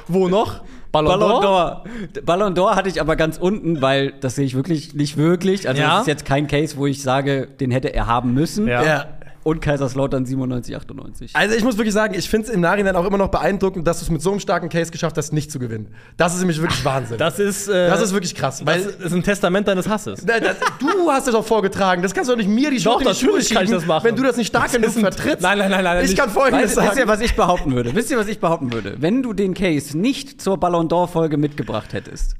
Wo 0.07 0.27
noch? 0.27 0.61
Ballon, 0.91 1.19
Ballon 1.19 1.43
d'Or? 1.43 1.83
Ballon 2.25 2.53
d'Or 2.55 2.75
hatte 2.75 2.89
ich 2.89 2.99
aber 2.99 3.15
ganz 3.15 3.37
unten, 3.37 3.79
weil 3.81 4.11
das 4.21 4.35
sehe 4.35 4.45
ich 4.45 4.55
wirklich 4.55 4.95
nicht 4.95 5.17
wirklich. 5.17 5.67
Also 5.67 5.81
Ja. 5.81 5.89
das 5.91 6.01
ist 6.01 6.07
jetzt 6.07 6.25
kein 6.25 6.47
Case, 6.47 6.77
wo 6.77 6.87
ich 6.87 7.01
sage, 7.03 7.47
den 7.59 7.69
hätte 7.69 7.93
er 7.93 8.07
haben 8.07 8.33
müssen. 8.33 8.67
Ja. 8.67 8.83
ja. 8.83 9.05
Und 9.49 9.61
Kaiserslautern 9.61 10.25
97, 10.25 10.75
98. 10.75 11.35
Also 11.35 11.55
ich 11.55 11.63
muss 11.63 11.77
wirklich 11.77 11.93
sagen, 11.93 12.13
ich 12.13 12.29
finde 12.29 12.47
es 12.47 12.53
im 12.53 12.61
Nachhinein 12.61 12.95
auch 12.95 13.05
immer 13.05 13.17
noch 13.17 13.29
beeindruckend, 13.29 13.87
dass 13.87 13.97
du 13.99 14.05
es 14.05 14.11
mit 14.11 14.21
so 14.21 14.29
einem 14.31 14.39
starken 14.39 14.69
Case 14.69 14.91
geschafft 14.91 15.17
hast, 15.17 15.33
nicht 15.33 15.51
zu 15.51 15.57
gewinnen. 15.57 15.87
Das 16.17 16.33
ist 16.33 16.39
nämlich 16.39 16.61
wirklich 16.61 16.85
Wahnsinn. 16.85 17.17
Das 17.17 17.39
ist, 17.39 17.67
äh, 17.67 17.87
Das 17.89 18.01
ist 18.01 18.13
wirklich 18.13 18.35
krass, 18.35 18.65
weil- 18.65 18.83
das 18.83 18.95
ist 19.07 19.13
ein 19.13 19.23
Testament 19.23 19.67
deines 19.67 19.89
Hasses. 19.89 20.23
Nein, 20.25 20.43
das, 20.43 20.57
du 20.79 21.09
hast 21.09 21.27
es 21.27 21.33
doch 21.33 21.43
vorgetragen. 21.45 22.01
Das 22.03 22.13
kannst 22.13 22.29
du 22.29 22.33
doch 22.33 22.37
nicht 22.37 22.49
mir 22.49 22.69
die 22.69 22.79
Schuld 22.79 22.95
Doch, 22.97 23.03
natürlich 23.03 23.49
kann 23.49 23.63
ich 23.63 23.69
schieben, 23.69 23.79
das 23.81 23.85
machen. 23.87 24.03
wenn 24.05 24.15
du 24.15 24.23
das 24.23 24.37
nicht 24.37 24.47
stark 24.47 24.71
genug 24.71 24.91
vertrittst. 24.91 25.41
Nein, 25.41 25.57
nein, 25.57 25.71
nein, 25.71 25.83
nein, 25.83 26.03
Ich 26.03 26.11
nicht. 26.11 26.19
kann 26.19 26.29
folgendes 26.29 26.75
Weißt, 26.75 26.77
wisst 26.77 26.97
ihr, 26.97 27.05
sagen. 27.05 27.09
was 27.09 27.21
ich 27.21 27.35
behaupten 27.35 27.75
würde? 27.75 27.95
Wisst 27.95 28.11
ihr, 28.11 28.17
was 28.17 28.27
ich 28.27 28.39
behaupten 28.39 28.71
würde? 28.71 28.95
Wenn 28.99 29.23
du 29.23 29.33
den 29.33 29.53
Case 29.53 29.97
nicht 29.97 30.41
zur 30.41 30.57
Ballon 30.57 30.87
d'Or-Folge 30.89 31.37
mitgebracht 31.37 31.93
hättest, 31.93 32.35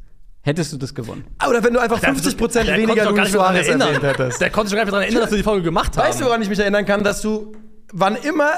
hättest 0.50 0.74
du 0.74 0.78
das 0.78 0.94
gewonnen. 0.94 1.24
Oder 1.48 1.64
wenn 1.64 1.74
du 1.74 1.80
einfach 1.80 2.00
50% 2.02 2.54
Der 2.54 2.66
konnte 2.66 2.78
weniger 2.78 3.12
Luis 3.12 3.32
Suarez 3.32 3.68
erwähnt 3.68 4.04
hättest. 4.04 4.42
Der 4.42 4.50
konnte 4.50 4.70
sich 4.70 4.76
gar 4.78 4.84
nicht 4.84 4.92
daran 4.92 5.04
erinnern, 5.04 5.22
dass 5.22 5.32
wir 5.32 5.38
die 5.38 5.44
Folge 5.44 5.64
gemacht 5.64 5.98
haben. 5.98 6.08
Weißt 6.08 6.20
du, 6.22 6.26
woran 6.26 6.42
ich 6.42 6.50
mich 6.50 6.60
erinnern 6.60 6.86
kann, 6.86 7.04
dass 7.04 7.22
du, 7.22 7.54
wann 7.94 8.16
immer 8.18 8.52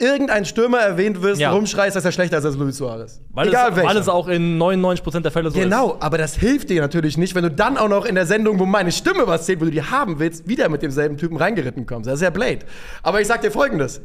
irgendein 0.00 0.44
Stürmer 0.44 0.78
erwähnt 0.78 1.22
wirst, 1.22 1.40
Ja. 1.40 1.50
rumschreist, 1.50 1.96
dass 1.96 2.04
er 2.04 2.12
schlechter 2.12 2.38
ist 2.38 2.44
als 2.44 2.54
Luis 2.56 2.76
Suarez. 2.76 3.20
weil, 3.32 3.48
Egal 3.48 3.70
es, 3.70 3.76
welcher. 3.76 3.88
weil 3.88 3.96
es 3.96 4.08
auch 4.08 4.28
in 4.28 4.56
99% 4.56 5.22
der 5.24 5.32
Fälle 5.32 5.50
so 5.50 5.58
ist. 5.58 5.64
Genau, 5.64 5.96
aber 5.98 6.18
das 6.18 6.36
hilft 6.36 6.70
dir 6.70 6.80
natürlich 6.80 7.18
nicht, 7.18 7.34
wenn 7.34 7.42
du 7.42 7.50
dann 7.50 7.76
auch 7.76 7.88
noch 7.88 8.04
in 8.04 8.14
der 8.14 8.24
Sendung, 8.24 8.60
wo 8.60 8.64
meine 8.64 8.92
Stimme 8.92 9.26
was 9.26 9.44
zählt, 9.46 9.60
wo 9.60 9.64
du 9.64 9.72
die 9.72 9.82
haben 9.82 10.20
willst, 10.20 10.46
wieder 10.48 10.68
mit 10.68 10.82
demselben 10.82 11.16
Typen 11.16 11.36
reingeritten 11.36 11.84
kommst. 11.84 12.06
Das 12.08 12.14
ist 12.14 12.22
ja 12.22 12.30
Blade. 12.30 12.60
Aber 13.02 13.20
ich 13.20 13.26
sag 13.26 13.40
dir 13.42 13.50
folgendes. 13.50 14.00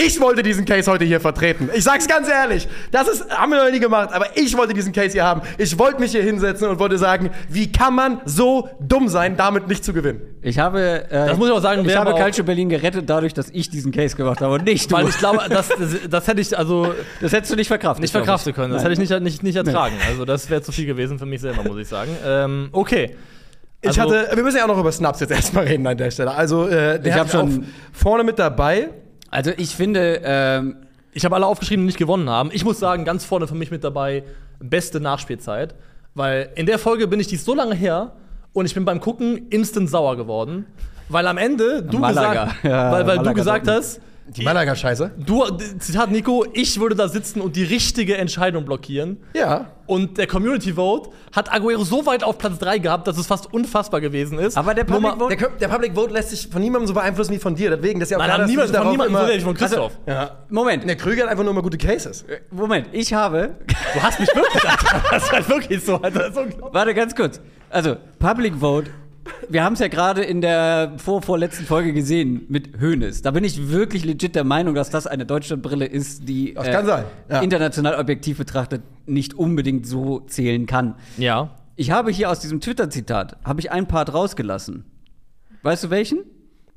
Ich 0.00 0.20
wollte 0.20 0.42
diesen 0.44 0.64
Case 0.64 0.88
heute 0.90 1.04
hier 1.04 1.20
vertreten. 1.20 1.68
Ich 1.74 1.82
sag's 1.82 2.06
ganz 2.06 2.28
ehrlich. 2.28 2.68
Das 2.92 3.08
ist, 3.08 3.28
haben 3.30 3.50
wir 3.50 3.64
noch 3.64 3.70
nie 3.72 3.80
gemacht, 3.80 4.10
aber 4.12 4.26
ich 4.36 4.56
wollte 4.56 4.72
diesen 4.72 4.92
Case 4.92 5.10
hier 5.10 5.24
haben. 5.24 5.42
Ich 5.58 5.76
wollte 5.78 5.98
mich 6.00 6.12
hier 6.12 6.22
hinsetzen 6.22 6.68
und 6.68 6.78
wollte 6.78 6.98
sagen, 6.98 7.30
wie 7.48 7.70
kann 7.72 7.94
man 7.94 8.20
so 8.24 8.68
dumm 8.80 9.08
sein, 9.08 9.36
damit 9.36 9.66
nicht 9.66 9.84
zu 9.84 9.92
gewinnen? 9.92 10.20
Ich 10.40 10.58
habe, 10.60 11.04
äh, 11.10 11.26
Das 11.26 11.36
muss 11.36 11.48
ich 11.48 11.54
auch 11.54 11.60
sagen, 11.60 11.84
ich 11.84 11.96
habe 11.96 12.14
Calcio 12.14 12.44
Berlin 12.44 12.68
gerettet, 12.68 13.10
dadurch, 13.10 13.34
dass 13.34 13.50
ich 13.50 13.70
diesen 13.70 13.90
Case 13.90 14.16
gemacht 14.16 14.40
habe 14.40 14.54
und 14.54 14.64
nicht 14.64 14.88
du. 14.90 14.94
Weil 14.94 15.08
ich 15.08 15.18
glaube, 15.18 15.40
das, 15.48 15.68
das, 15.68 15.90
das 16.08 16.26
hätte 16.28 16.40
ich 16.40 16.56
also 16.56 16.94
das 17.20 17.32
hättest 17.32 17.52
du 17.52 17.56
nicht 17.56 17.68
verkraftet. 17.68 18.02
nicht 18.02 18.12
verkraften 18.12 18.54
können. 18.54 18.72
Das 18.72 18.82
Nein. 18.84 18.92
hätte 18.92 19.02
ich 19.02 19.10
nicht, 19.10 19.22
nicht, 19.22 19.42
nicht 19.42 19.56
ertragen. 19.56 19.96
Also 20.08 20.24
das 20.24 20.48
wäre 20.48 20.62
zu 20.62 20.70
viel 20.70 20.86
gewesen 20.86 21.18
für 21.18 21.26
mich 21.26 21.40
selber, 21.40 21.64
muss 21.64 21.76
ich 21.78 21.88
sagen. 21.88 22.10
Ähm, 22.24 22.68
okay. 22.70 23.16
Ich 23.80 23.88
Also- 23.88 24.02
hatte, 24.02 24.36
wir 24.36 24.42
müssen 24.44 24.56
ja 24.58 24.64
auch 24.64 24.68
noch 24.68 24.78
über 24.78 24.92
Snaps 24.92 25.20
jetzt 25.20 25.30
erstmal 25.32 25.64
reden 25.64 25.86
an 25.86 25.96
der 25.96 26.10
Stelle. 26.12 26.32
Also, 26.32 26.68
äh, 26.68 27.00
der 27.00 27.06
Ich 27.06 27.12
hab 27.14 27.26
hat 27.26 27.32
schon- 27.32 27.66
vorne 27.92 28.22
mit 28.24 28.38
dabei. 28.38 28.90
Also 29.30 29.52
ich 29.56 29.74
finde, 29.74 30.20
ähm, 30.24 30.76
Ich 31.12 31.24
habe 31.24 31.34
alle 31.34 31.46
aufgeschrieben, 31.46 31.82
die 31.84 31.86
nicht 31.86 31.98
gewonnen 31.98 32.28
haben. 32.30 32.50
Ich 32.52 32.64
muss 32.64 32.78
sagen, 32.78 33.04
ganz 33.04 33.24
vorne 33.24 33.46
für 33.48 33.54
mich 33.54 33.70
mit 33.70 33.82
dabei, 33.82 34.22
beste 34.60 35.00
Nachspielzeit. 35.00 35.74
Weil 36.14 36.50
in 36.54 36.66
der 36.66 36.78
Folge 36.78 37.06
bin 37.08 37.18
ich 37.18 37.26
die 37.26 37.36
so 37.36 37.54
lange 37.54 37.74
her 37.74 38.12
und 38.52 38.66
ich 38.66 38.74
bin 38.74 38.84
beim 38.84 39.00
Gucken 39.00 39.48
instant 39.50 39.88
sauer 39.90 40.16
geworden. 40.16 40.66
Weil 41.08 41.26
am 41.26 41.38
Ende 41.38 41.82
du 41.82 41.98
Malaga. 41.98 42.44
gesagt, 42.44 42.64
Ja, 42.64 42.92
weil, 42.92 43.06
weil 43.06 43.18
du 43.18 43.32
gesagt 43.34 43.66
hast, 43.68 44.00
Die 44.36 44.42
Malaga-Scheiße. 44.44 45.12
du, 45.18 45.44
Zitat 45.78 46.10
Nico, 46.10 46.44
ich 46.52 46.78
würde 46.80 46.94
da 46.94 47.08
sitzen 47.08 47.40
und 47.40 47.56
die 47.56 47.64
richtige 47.64 48.16
Entscheidung 48.16 48.64
blockieren. 48.64 49.18
Ja. 49.34 49.72
Und 49.86 50.18
der 50.18 50.26
Community 50.26 50.74
Vote 50.74 51.10
hat 51.34 51.50
Aguero 51.52 51.82
so 51.82 52.04
weit 52.04 52.22
auf 52.22 52.36
Platz 52.36 52.58
3 52.58 52.78
gehabt, 52.78 53.06
dass 53.06 53.16
es 53.16 53.26
fast 53.26 53.52
unfassbar 53.54 54.00
gewesen 54.02 54.38
ist. 54.38 54.58
Aber 54.58 54.74
der 54.74 54.84
Public 54.84 55.14
Vote- 55.18 55.36
Der, 55.36 55.48
der 55.48 55.68
Public 55.68 55.94
Vote 55.94 56.12
lässt 56.12 56.30
sich 56.30 56.48
von 56.48 56.60
niemandem 56.60 56.86
so 56.88 56.92
beeinflussen 56.94 57.32
wie 57.32 57.38
von 57.38 57.54
dir. 57.54 57.70
Deswegen, 57.74 57.98
das 57.98 58.08
ist 58.08 58.10
ja 58.10 58.16
auch 58.18 58.20
Nein, 58.26 58.34
klar, 58.34 58.46
niemand, 58.46 58.70
von 58.76 58.90
niemandem, 58.90 59.16
immer- 59.16 59.32
so 59.38 59.40
von 59.46 59.54
Christoph. 59.54 59.92
Ja. 60.06 60.30
Moment, 60.50 60.86
Der 60.86 60.96
Krüger 60.96 61.22
hat 61.22 61.30
einfach 61.30 61.44
nur 61.44 61.52
immer 61.52 61.62
gute 61.62 61.78
Cases. 61.78 62.24
Moment, 62.50 62.88
ich 62.92 63.14
habe, 63.14 63.54
du 63.94 64.02
hast 64.02 64.20
mich 64.20 64.28
wirklich. 64.34 64.62
Das 65.10 65.24
ist 65.24 65.32
halt 65.32 65.48
wirklich 65.48 65.82
so, 65.84 65.94
Alter. 65.96 66.18
Das 66.18 66.28
ist 66.30 66.36
unglaublich. 66.36 66.74
warte 66.74 66.94
ganz 66.94 67.14
kurz. 67.14 67.40
Also, 67.70 67.96
Public 68.18 68.56
Vote, 68.56 68.90
wir 69.48 69.64
haben 69.64 69.74
es 69.74 69.78
ja 69.78 69.88
gerade 69.88 70.22
in 70.22 70.40
der 70.40 70.92
vor 70.98 71.22
vorletzten 71.22 71.64
Folge 71.64 71.92
gesehen 71.92 72.46
mit 72.48 72.80
Hoeneß. 72.80 73.22
Da 73.22 73.30
bin 73.30 73.44
ich 73.44 73.70
wirklich 73.70 74.04
legit 74.04 74.34
der 74.34 74.44
Meinung, 74.44 74.74
dass 74.74 74.90
das 74.90 75.06
eine 75.06 75.26
Deutschlandbrille 75.26 75.86
ist, 75.86 76.28
die 76.28 76.50
äh, 76.50 76.54
Das 76.54 76.70
kann 76.70 76.86
sein, 76.86 77.04
ja. 77.30 77.40
international 77.40 77.98
objektiv 77.98 78.38
betrachtet 78.38 78.82
nicht 79.06 79.34
unbedingt 79.34 79.86
so 79.86 80.20
zählen 80.20 80.66
kann. 80.66 80.94
Ja. 81.16 81.50
Ich 81.76 81.90
habe 81.90 82.10
hier 82.10 82.30
aus 82.30 82.40
diesem 82.40 82.60
Twitter-Zitat, 82.60 83.36
habe 83.44 83.60
ich 83.60 83.70
einen 83.70 83.86
Part 83.86 84.12
rausgelassen. 84.12 84.84
Weißt 85.62 85.84
du 85.84 85.90
welchen? 85.90 86.20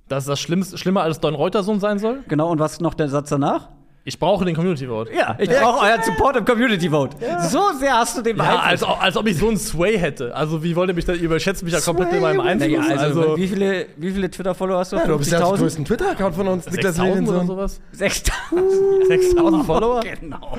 Dass 0.07 0.25
das 0.25 0.39
Schlimmste, 0.39 0.77
schlimmer 0.77 1.03
als 1.03 1.19
Don 1.19 1.33
Reutersohn 1.33 1.79
sein 1.79 1.97
soll? 1.97 2.23
Genau, 2.27 2.51
und 2.51 2.59
was 2.59 2.79
noch 2.81 2.93
der 2.93 3.07
Satz 3.07 3.29
danach? 3.29 3.69
Ich 4.03 4.17
brauche 4.17 4.43
den 4.45 4.55
Community 4.55 4.87
Vote. 4.87 5.11
Ja, 5.13 5.35
ich 5.37 5.47
brauche 5.47 5.85
euren 5.85 6.01
Support 6.01 6.37
im 6.37 6.45
Community 6.45 6.89
Vote. 6.89 7.15
So 7.49 7.59
sehr 7.79 7.93
hast 7.93 8.17
du 8.17 8.23
den 8.23 8.35
Ja, 8.35 8.43
beeinflusst. 8.55 8.83
als, 8.91 8.99
als 9.01 9.17
ob 9.17 9.27
ich 9.27 9.37
so 9.37 9.47
einen 9.47 9.57
Sway 9.57 9.95
hätte. 9.99 10.35
Also, 10.35 10.63
wie 10.63 10.75
wollt 10.75 10.89
ihr 10.89 10.95
mich 10.95 11.05
da, 11.05 11.13
ihr 11.13 11.21
überschätzt 11.21 11.61
mich 11.63 11.71
ja 11.71 11.79
komplett 11.81 12.11
in 12.13 12.21
meinem 12.21 12.39
Einfluss. 12.39 12.71
Naja, 12.87 12.99
also, 12.99 13.21
also, 13.21 13.37
wie 13.37 13.47
viele, 13.47 13.85
wie 13.97 14.09
viele 14.11 14.31
Twitter-Follower 14.31 14.79
hast 14.79 14.91
du? 14.93 14.95
Ja, 14.97 15.05
du 15.05 15.17
bist 15.19 15.31
ja 15.31 15.37
der 15.37 15.47
50.000? 15.49 15.57
größten 15.59 15.85
Twitter-Account 15.85 16.35
von 16.35 16.47
uns, 16.47 16.65
Niklas 16.71 16.95
6000 16.95 17.27
oder 17.29 17.37
Levinson. 17.37 17.47
sowas? 17.47 17.81
6.000. 17.95 19.07
6000 19.07 19.65
Follower? 19.65 20.01
Genau. 20.19 20.57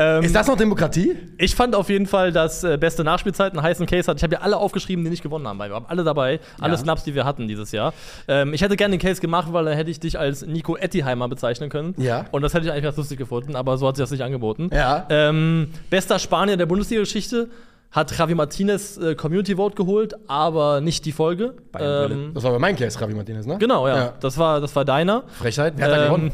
Ähm, 0.00 0.24
Ist 0.24 0.34
das 0.34 0.46
noch 0.46 0.56
Demokratie? 0.56 1.16
ich 1.38 1.54
fand 1.54 1.74
auf 1.74 1.88
jeden 1.90 2.06
Fall, 2.06 2.32
dass 2.32 2.64
äh, 2.64 2.78
beste 2.78 3.04
Nachspielzeit 3.04 3.52
einen 3.52 3.62
heißen 3.62 3.86
Case 3.86 4.10
hat. 4.10 4.16
Ich 4.16 4.22
habe 4.22 4.34
ja 4.34 4.40
alle 4.40 4.56
aufgeschrieben, 4.56 5.04
die 5.04 5.10
nicht 5.10 5.22
gewonnen 5.22 5.46
haben. 5.46 5.58
Weil 5.58 5.70
wir 5.70 5.76
haben 5.76 5.86
alle 5.88 6.04
dabei, 6.04 6.40
alle 6.60 6.72
Ja. 6.74 6.78
Snaps, 6.78 7.04
die 7.04 7.14
wir 7.14 7.24
hatten 7.24 7.46
dieses 7.48 7.70
Jahr. 7.72 7.92
Ähm, 8.28 8.54
ich 8.54 8.62
hätte 8.62 8.76
gerne 8.76 8.96
den 8.96 9.00
Case 9.00 9.20
gemacht, 9.20 9.48
weil 9.52 9.64
dann 9.66 9.74
hätte 9.74 9.90
ich 9.90 10.00
dich 10.00 10.18
als 10.18 10.46
Nico 10.46 10.76
Ettiheimer 10.76 11.28
bezeichnen 11.28 11.68
können. 11.70 11.94
Ja. 11.98 12.24
Und 12.30 12.42
das 12.42 12.54
hätte 12.54 12.64
ich 12.66 12.72
eigentlich 12.72 12.84
ganz 12.84 12.96
lustig 12.96 13.18
gefunden, 13.18 13.56
aber 13.56 13.76
so 13.78 13.86
hat 13.86 13.96
sich 13.96 14.02
das 14.02 14.10
nicht 14.10 14.22
angeboten. 14.22 14.70
Ja. 14.72 15.06
Ähm, 15.10 15.68
bester 15.90 16.18
Spanier 16.18 16.56
der 16.56 16.66
Bundesliga-Geschichte 16.66 17.48
hat 17.90 18.16
Javi 18.16 18.34
Martinez 18.36 18.96
äh, 18.98 19.14
Community 19.16 19.56
Vote 19.56 19.74
geholt, 19.74 20.14
aber 20.28 20.80
nicht 20.80 21.04
die 21.06 21.12
Folge. 21.12 21.54
Ähm, 21.78 22.30
Das 22.34 22.44
war 22.44 22.52
bei 22.52 22.58
meinem 22.60 22.76
Case, 22.76 23.00
Ravi 23.00 23.14
Martinez, 23.14 23.46
ne? 23.46 23.58
genau, 23.58 23.88
ja. 23.88 23.96
Ja. 23.96 24.12
Das, 24.20 24.38
war, 24.38 24.60
das 24.60 24.74
war 24.76 24.84
deiner. 24.84 25.24
Frechheit. 25.26 25.74
Wer 25.76 25.84
hat 25.86 25.92
da 25.92 25.98
Ähm, 25.98 26.04
gewonnen? 26.06 26.32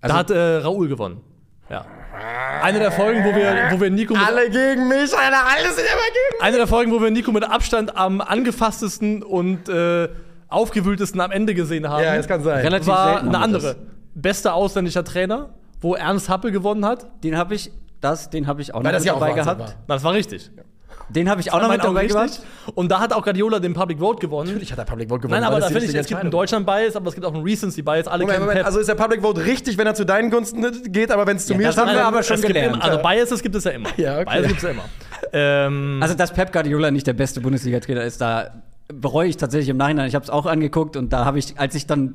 Also- 0.00 0.12
da 0.14 0.18
hat 0.18 0.30
äh, 0.32 0.56
Raoul 0.58 0.88
gewonnen. 0.88 1.20
Ja. 1.70 1.84
Eine 2.62 2.78
der 2.78 2.92
Folgen, 2.92 3.24
wo 3.24 3.34
wir, 3.34 3.68
wo 3.70 3.80
wir 3.80 3.90
Nico 3.90 4.14
mit, 4.14 4.26
Alle 4.26 4.50
gegen 4.50 4.88
mich, 4.88 5.16
Alter, 5.16 5.46
alle 5.46 5.68
sind 5.72 5.84
immer 5.84 5.86
gegen 5.86 6.42
eine 6.42 6.56
der 6.56 6.66
Folgen, 6.66 6.92
wo 6.92 7.00
wir 7.00 7.10
Nico 7.10 7.32
mit 7.32 7.44
Abstand 7.44 7.96
am 7.96 8.20
angefasstesten 8.20 9.22
und 9.22 9.68
äh, 9.68 10.08
aufgewühltesten 10.48 11.20
am 11.20 11.30
Ende 11.30 11.54
gesehen 11.54 11.88
haben, 11.88 12.02
Ja, 12.02 12.16
das 12.16 12.26
kann 12.28 12.42
sein. 12.42 12.60
Relativ 12.64 12.88
war 12.88 13.20
eine 13.20 13.38
andere. 13.38 13.76
Bester 14.14 14.54
ausländischer 14.54 15.04
Trainer, 15.04 15.50
wo 15.80 15.94
Ernst 15.94 16.28
Happel 16.28 16.50
gewonnen 16.50 16.84
hat. 16.84 17.06
Den 17.22 17.36
habe 17.36 17.54
ich, 17.54 17.70
das, 18.00 18.30
den 18.30 18.46
habe 18.46 18.62
ich 18.62 18.74
auch 18.74 18.78
Weil 18.78 18.84
noch 18.84 18.92
das 18.92 19.04
ja 19.04 19.12
auch 19.12 19.20
dabei 19.20 19.36
Wahnsinn 19.36 19.44
gehabt. 19.44 19.60
war. 19.60 19.74
Das 19.86 20.02
war 20.04 20.12
richtig. 20.12 20.50
Den 21.10 21.28
habe 21.30 21.40
ich 21.40 21.52
auch 21.52 21.60
noch 21.62 21.70
mit 21.70 21.82
dabei 21.82 22.06
gehabt. 22.06 22.40
Und 22.74 22.90
da 22.90 23.00
hat 23.00 23.12
auch 23.12 23.22
Guardiola 23.22 23.58
den 23.60 23.72
Public 23.74 23.98
Vote 23.98 24.20
gewonnen. 24.20 24.48
Natürlich 24.48 24.70
hat 24.72 24.78
der 24.78 24.84
Public 24.84 25.08
Vote 25.08 25.22
gewonnen. 25.22 25.40
Nein, 25.40 25.48
aber 25.50 25.60
da 25.60 25.68
finde 25.68 25.84
ich, 25.86 25.94
es 25.94 26.06
gibt 26.06 26.20
einen 26.20 26.30
Deutschland-Bias, 26.30 26.96
aber 26.96 27.08
es 27.08 27.14
gibt 27.14 27.26
auch 27.26 27.32
einen 27.34 27.42
Recency-Bias. 27.42 28.06
Alle 28.08 28.24
Moment, 28.24 28.40
Moment, 28.40 28.64
also 28.64 28.78
ist 28.78 28.88
der 28.88 28.94
Public 28.94 29.22
Vote 29.22 29.44
richtig, 29.44 29.78
wenn 29.78 29.86
er 29.86 29.94
zu 29.94 30.04
deinen 30.04 30.30
Gunsten 30.30 30.64
geht, 30.92 31.10
aber 31.10 31.26
wenn 31.26 31.36
es 31.36 31.46
zu 31.46 31.54
Ja, 31.54 31.58
mir 31.58 31.66
das 31.68 31.76
haben 31.78 31.92
wir 31.92 32.04
aber 32.04 32.22
schon 32.22 32.40
gelernt. 32.42 32.76
Immer, 32.76 32.84
also 32.84 32.98
Biases 32.98 33.42
gibt 33.42 33.54
es 33.54 33.64
ja 33.64 33.70
immer. 33.72 33.88
Ja, 33.96 34.20
okay. 34.20 34.24
Biases 34.26 34.48
gibt 34.48 34.58
es 34.58 34.62
ja 34.64 34.70
immer. 34.70 34.84
ähm, 35.32 35.98
Also, 36.02 36.14
dass 36.14 36.32
Pep 36.32 36.52
Guardiola 36.52 36.90
nicht 36.90 37.06
der 37.06 37.14
beste 37.14 37.40
Bundesliga-Trainer 37.40 38.02
ist, 38.02 38.20
da 38.20 38.62
bereue 38.92 39.28
ich 39.28 39.36
tatsächlich 39.36 39.68
im 39.70 39.76
Nachhinein. 39.76 40.08
Ich 40.08 40.14
habe 40.14 40.22
es 40.24 40.30
auch 40.30 40.46
angeguckt 40.46 40.96
und 40.96 41.12
da 41.12 41.24
habe 41.24 41.38
ich, 41.38 41.58
als 41.58 41.74
ich 41.74 41.86
dann 41.86 42.14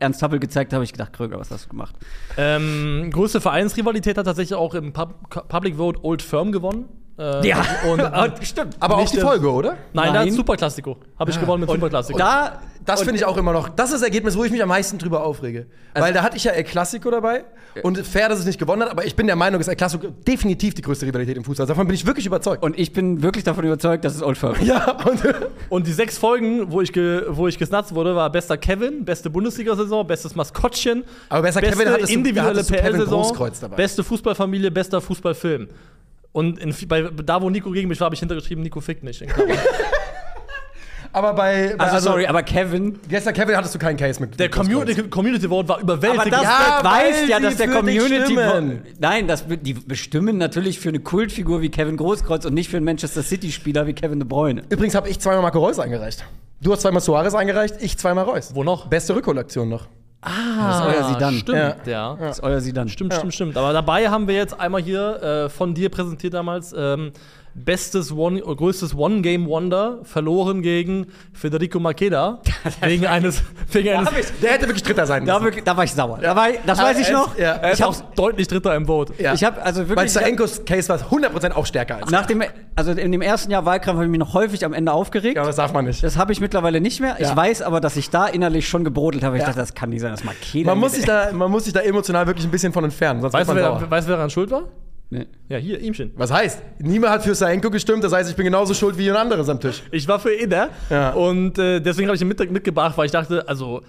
Ernst 0.00 0.22
Happel 0.22 0.38
gezeigt 0.38 0.72
habe, 0.72 0.76
habe 0.78 0.84
ich 0.84 0.92
gedacht, 0.92 1.12
Kröger, 1.12 1.38
was 1.38 1.50
hast 1.50 1.66
du 1.66 1.68
gemacht? 1.70 1.94
ähm, 2.36 3.10
größte 3.12 3.40
Vereinsrivalität 3.40 4.18
hat 4.18 4.26
tatsächlich 4.26 4.56
auch 4.58 4.74
im 4.74 4.92
Pub 4.92 5.14
Public 5.48 5.76
Vote 5.76 6.00
Old 6.04 6.20
Firm 6.22 6.52
gewonnen. 6.52 6.86
Äh, 7.16 7.54
Und, 7.88 8.02
stimmt. 8.46 8.76
aber 8.80 8.96
auch 8.96 9.00
Nicht 9.00 9.14
die 9.14 9.20
Folge, 9.20 9.50
oder? 9.50 9.76
Nein, 9.92 10.06
da 10.12 10.12
Nein. 10.20 10.28
hat 10.28 10.32
Superklassiko. 10.34 10.96
Habe 11.18 11.30
ich 11.30 11.38
gewonnen 11.38 11.60
mit 11.60 11.70
Superklassiko. 11.70 12.18
Da, 12.18 12.60
Das 12.84 13.02
finde 13.02 13.16
ich 13.16 13.24
auch 13.24 13.36
immer 13.36 13.52
noch. 13.52 13.68
Das 13.68 13.86
ist 13.90 13.94
das 13.94 14.02
Ergebnis, 14.02 14.36
wo 14.36 14.42
ich 14.44 14.50
mich 14.50 14.60
am 14.62 14.68
meisten 14.68 14.98
drüber 14.98 15.24
aufrege. 15.24 15.66
Weil 15.94 16.12
da 16.12 16.22
hatte 16.22 16.36
ich 16.36 16.44
ja 16.44 16.50
El 16.52 16.64
Clasico 16.64 17.10
dabei. 17.10 17.44
Und 17.82 17.98
fair, 18.06 18.28
dass 18.28 18.38
es 18.40 18.46
nicht 18.46 18.58
gewonnen 18.58 18.82
hat, 18.82 18.90
aber 18.90 19.04
ich 19.04 19.14
bin 19.16 19.26
der 19.26 19.36
Meinung, 19.36 19.58
dass 19.60 19.68
El 19.68 19.76
Clasico 19.76 20.08
definitiv 20.26 20.74
die 20.74 20.82
größte 20.82 21.06
Rivalität 21.06 21.36
im 21.36 21.44
Fußball 21.44 21.64
ist. 21.64 21.70
Davon 21.70 21.86
bin 21.86 21.94
ich 21.94 22.04
wirklich 22.06 22.26
überzeugt. 22.26 22.62
und 22.64 22.78
ich 22.78 22.92
bin 22.92 23.22
wirklich 23.22 23.42
davon 23.44 23.64
überzeugt, 23.64 24.04
dass 24.04 24.14
es 24.16 24.22
Old 24.22 24.36
Firm 24.38 24.54
ist. 24.54 24.64
ja, 24.64 24.96
und 25.08 25.22
Und 25.70 25.86
die 25.86 25.92
sechs 25.92 26.18
Folgen, 26.18 26.70
wo 26.72 26.80
ich, 26.80 26.92
ge 26.92 27.22
wo 27.28 27.46
ich 27.48 27.58
gesnatzt 27.58 27.94
wurde, 27.94 28.14
war 28.16 28.28
bester 28.30 28.56
Kevin, 28.56 29.04
beste 29.04 29.30
Bundesliga-Saison, 29.30 30.04
bestes 30.06 30.34
Maskottchen, 30.34 31.04
Aber 31.28 31.42
besser 31.42 31.60
beste 31.60 31.76
Kevin 31.78 31.92
hattest 31.92 32.10
du- 32.10 32.14
da 32.14 32.18
individuelle 32.18 32.64
PL-Saison, 32.64 33.50
beste 33.76 34.02
Fußballfamilie, 34.04 34.70
bester 34.72 35.00
Fußballfilm. 35.00 35.68
Und 36.34 36.58
in, 36.58 36.74
bei, 36.88 37.02
da, 37.02 37.40
wo 37.40 37.48
Nico 37.48 37.70
gegen 37.70 37.88
mich 37.88 38.00
war, 38.00 38.06
habe 38.06 38.16
ich 38.16 38.18
hintergeschrieben, 38.18 38.64
Nico 38.64 38.80
fickt 38.80 39.04
nicht. 39.04 39.22
aber 41.12 41.32
bei, 41.32 41.76
bei 41.78 41.84
Also, 41.84 42.10
sorry, 42.10 42.26
aber 42.26 42.42
Kevin. 42.42 42.98
Gestern 43.08 43.32
Kevin 43.34 43.56
hattest 43.56 43.72
du 43.72 43.78
keinen 43.78 43.96
Case 43.96 44.20
mit. 44.20 44.38
Der 44.40 44.50
Community, 44.50 45.04
Community 45.04 45.48
Vote 45.48 45.68
war 45.68 45.78
überwältigend. 45.78 46.20
Aber 46.20 46.30
das 46.30 46.42
Ja, 46.42 46.80
weiß 46.82 47.28
ja, 47.28 47.38
dass 47.38 47.56
der 47.56 47.68
Community. 47.68 48.32
stimmen. 48.32 48.82
Nein, 48.98 49.28
das, 49.28 49.44
die 49.48 49.74
bestimmen 49.74 50.36
natürlich 50.36 50.80
für 50.80 50.88
eine 50.88 50.98
Kultfigur 50.98 51.62
wie 51.62 51.68
Kevin 51.70 51.96
Großkreuz 51.96 52.44
und 52.46 52.54
nicht 52.54 52.68
für 52.68 52.78
einen 52.78 52.84
Manchester 52.86 53.22
City-Spieler 53.22 53.86
wie 53.86 53.92
Kevin 53.92 54.18
De 54.18 54.28
Bruyne. 54.28 54.64
Übrigens 54.70 54.96
habe 54.96 55.08
ich 55.08 55.20
zweimal 55.20 55.42
Marco 55.42 55.60
Reus 55.60 55.78
eingereicht. 55.78 56.24
Du 56.60 56.72
hast 56.72 56.80
zweimal 56.80 57.00
Suarez 57.00 57.34
eingereicht, 57.36 57.76
ich 57.78 57.96
zweimal 57.96 58.24
Reus. 58.24 58.52
Wo 58.56 58.64
noch? 58.64 58.88
Beste 58.88 59.14
Rückholaktion 59.14 59.68
noch. 59.68 59.86
Ah, 60.24 60.66
das 60.66 60.78
ist 60.78 60.96
euer 60.96 61.12
Zidane. 61.12 61.36
Stimmt, 61.36 61.86
ja. 61.86 62.16
Das 62.18 62.38
ist 62.38 62.42
euer 62.42 62.60
sie 62.60 62.72
dann. 62.72 62.88
Stimmt, 62.88 63.12
stimmt, 63.14 63.34
stimmt. 63.34 63.56
Aber 63.58 63.72
dabei 63.72 64.08
haben 64.08 64.26
wir 64.26 64.34
jetzt 64.34 64.58
einmal 64.58 64.80
hier 64.80 65.22
äh, 65.22 65.48
von 65.50 65.74
dir 65.74 65.90
präsentiert 65.90 66.32
damals 66.32 66.74
ähm, 66.76 67.12
bestes 67.54 68.10
One, 68.12 68.40
größtes 68.40 68.96
One-Game-Wonder 68.96 70.00
verloren 70.02 70.60
gegen 70.62 71.06
Federico 71.32 71.78
Makeda 71.78 72.40
wegen 72.80 73.06
eines 73.06 73.42
wegen 73.70 73.90
eines 73.90 74.10
ich- 74.12 74.40
Der 74.42 74.52
hätte 74.52 74.66
wirklich 74.66 74.82
Dritter 74.82 75.06
sein 75.06 75.24
Da, 75.24 75.34
müssen. 75.34 75.44
wirklich- 75.44 75.64
da 75.64 75.76
war 75.76 75.84
ich 75.84 75.92
sauer. 75.92 76.18
Da 76.20 76.34
war 76.34 76.50
ich, 76.50 76.58
das 76.66 76.78
weiß 76.78 76.98
ich 76.98 77.10
noch. 77.10 77.38
ja. 77.38 77.60
ich 77.72 77.80
habe 77.80 77.94
deutlich 78.16 78.48
Dritter 78.48 78.74
im 78.74 78.86
Vote. 78.86 79.12
Ja. 79.18 79.34
ich 79.34 79.44
hab 79.44 79.64
also 79.64 79.80
Weil 79.82 79.88
wirklich. 79.90 80.10
Staenkos 80.10 80.64
Case 80.64 80.88
war 80.88 80.98
100% 80.98 81.52
auch 81.52 81.66
stärker 81.66 81.96
als. 81.96 82.10
Nach 82.10 82.26
dem, 82.26 82.42
also 82.74 82.90
in 82.92 83.12
dem 83.12 83.22
ersten 83.22 83.50
Jahr 83.50 83.64
Wahlkampf 83.64 83.96
habe 83.96 84.04
ich 84.06 84.10
mich 84.10 84.20
noch 84.20 84.34
häufig 84.34 84.64
am 84.64 84.72
Ende 84.72 84.92
aufgeregt. 84.92 85.36
Ja, 85.36 85.44
das 85.44 85.56
darf 85.56 85.72
man 85.72 85.84
nicht. 85.84 86.02
Das 86.02 86.16
habe 86.16 86.32
ich 86.32 86.40
mittlerweile 86.40 86.80
nicht 86.80 87.00
mehr. 87.00 87.16
Ich 87.20 87.34
weiß 87.34 87.62
aber, 87.62 87.80
dass 87.80 87.96
ich 87.96 88.10
da 88.10 88.26
innerlich 88.26 88.68
schon 88.68 88.84
gebrodelt 88.84 89.22
habe. 89.22 89.36
Ich 89.38 89.44
dachte, 89.44 89.58
das 89.58 89.74
kann 89.74 89.90
nicht 89.90 90.00
sein, 90.00 90.10
dass 90.10 90.24
Makeda. 90.24 90.70
Man 90.70 90.78
muss, 90.78 90.92
sich 90.92 91.04
da, 91.04 91.30
man 91.32 91.50
muss 91.50 91.64
sich 91.64 91.72
da 91.72 91.80
emotional 91.80 92.26
wirklich 92.26 92.46
ein 92.46 92.50
bisschen 92.50 92.72
von 92.72 92.84
entfernen, 92.84 93.20
sonst 93.20 93.32
man 93.32 93.46
wer, 93.56 93.90
weißt, 93.90 94.06
du, 94.06 94.10
wer 94.10 94.16
daran 94.16 94.30
schuld 94.30 94.50
war? 94.50 94.64
Nee. 95.14 95.26
Ja, 95.48 95.58
hier, 95.58 95.80
ihmchen. 95.80 96.10
Was 96.16 96.32
heißt? 96.32 96.60
Niemand 96.80 97.12
hat 97.12 97.22
für 97.22 97.36
Saenko 97.36 97.70
gestimmt, 97.70 98.02
das 98.02 98.12
heißt, 98.12 98.28
ich 98.28 98.34
bin 98.34 98.44
genauso 98.44 98.74
schuld 98.74 98.98
wie 98.98 99.08
ein 99.08 99.16
anderes 99.16 99.48
am 99.48 99.60
Tisch. 99.60 99.82
Ich 99.92 100.08
war 100.08 100.18
für 100.18 100.34
Eder. 100.34 100.70
Ja. 100.90 101.10
Und 101.12 101.56
äh, 101.56 101.78
deswegen 101.80 102.08
habe 102.08 102.16
ich 102.16 102.22
ihn 102.22 102.26
mit, 102.26 102.50
mitgebracht, 102.50 102.98
weil 102.98 103.06
ich 103.06 103.12
dachte, 103.12 103.48
also 103.48 103.82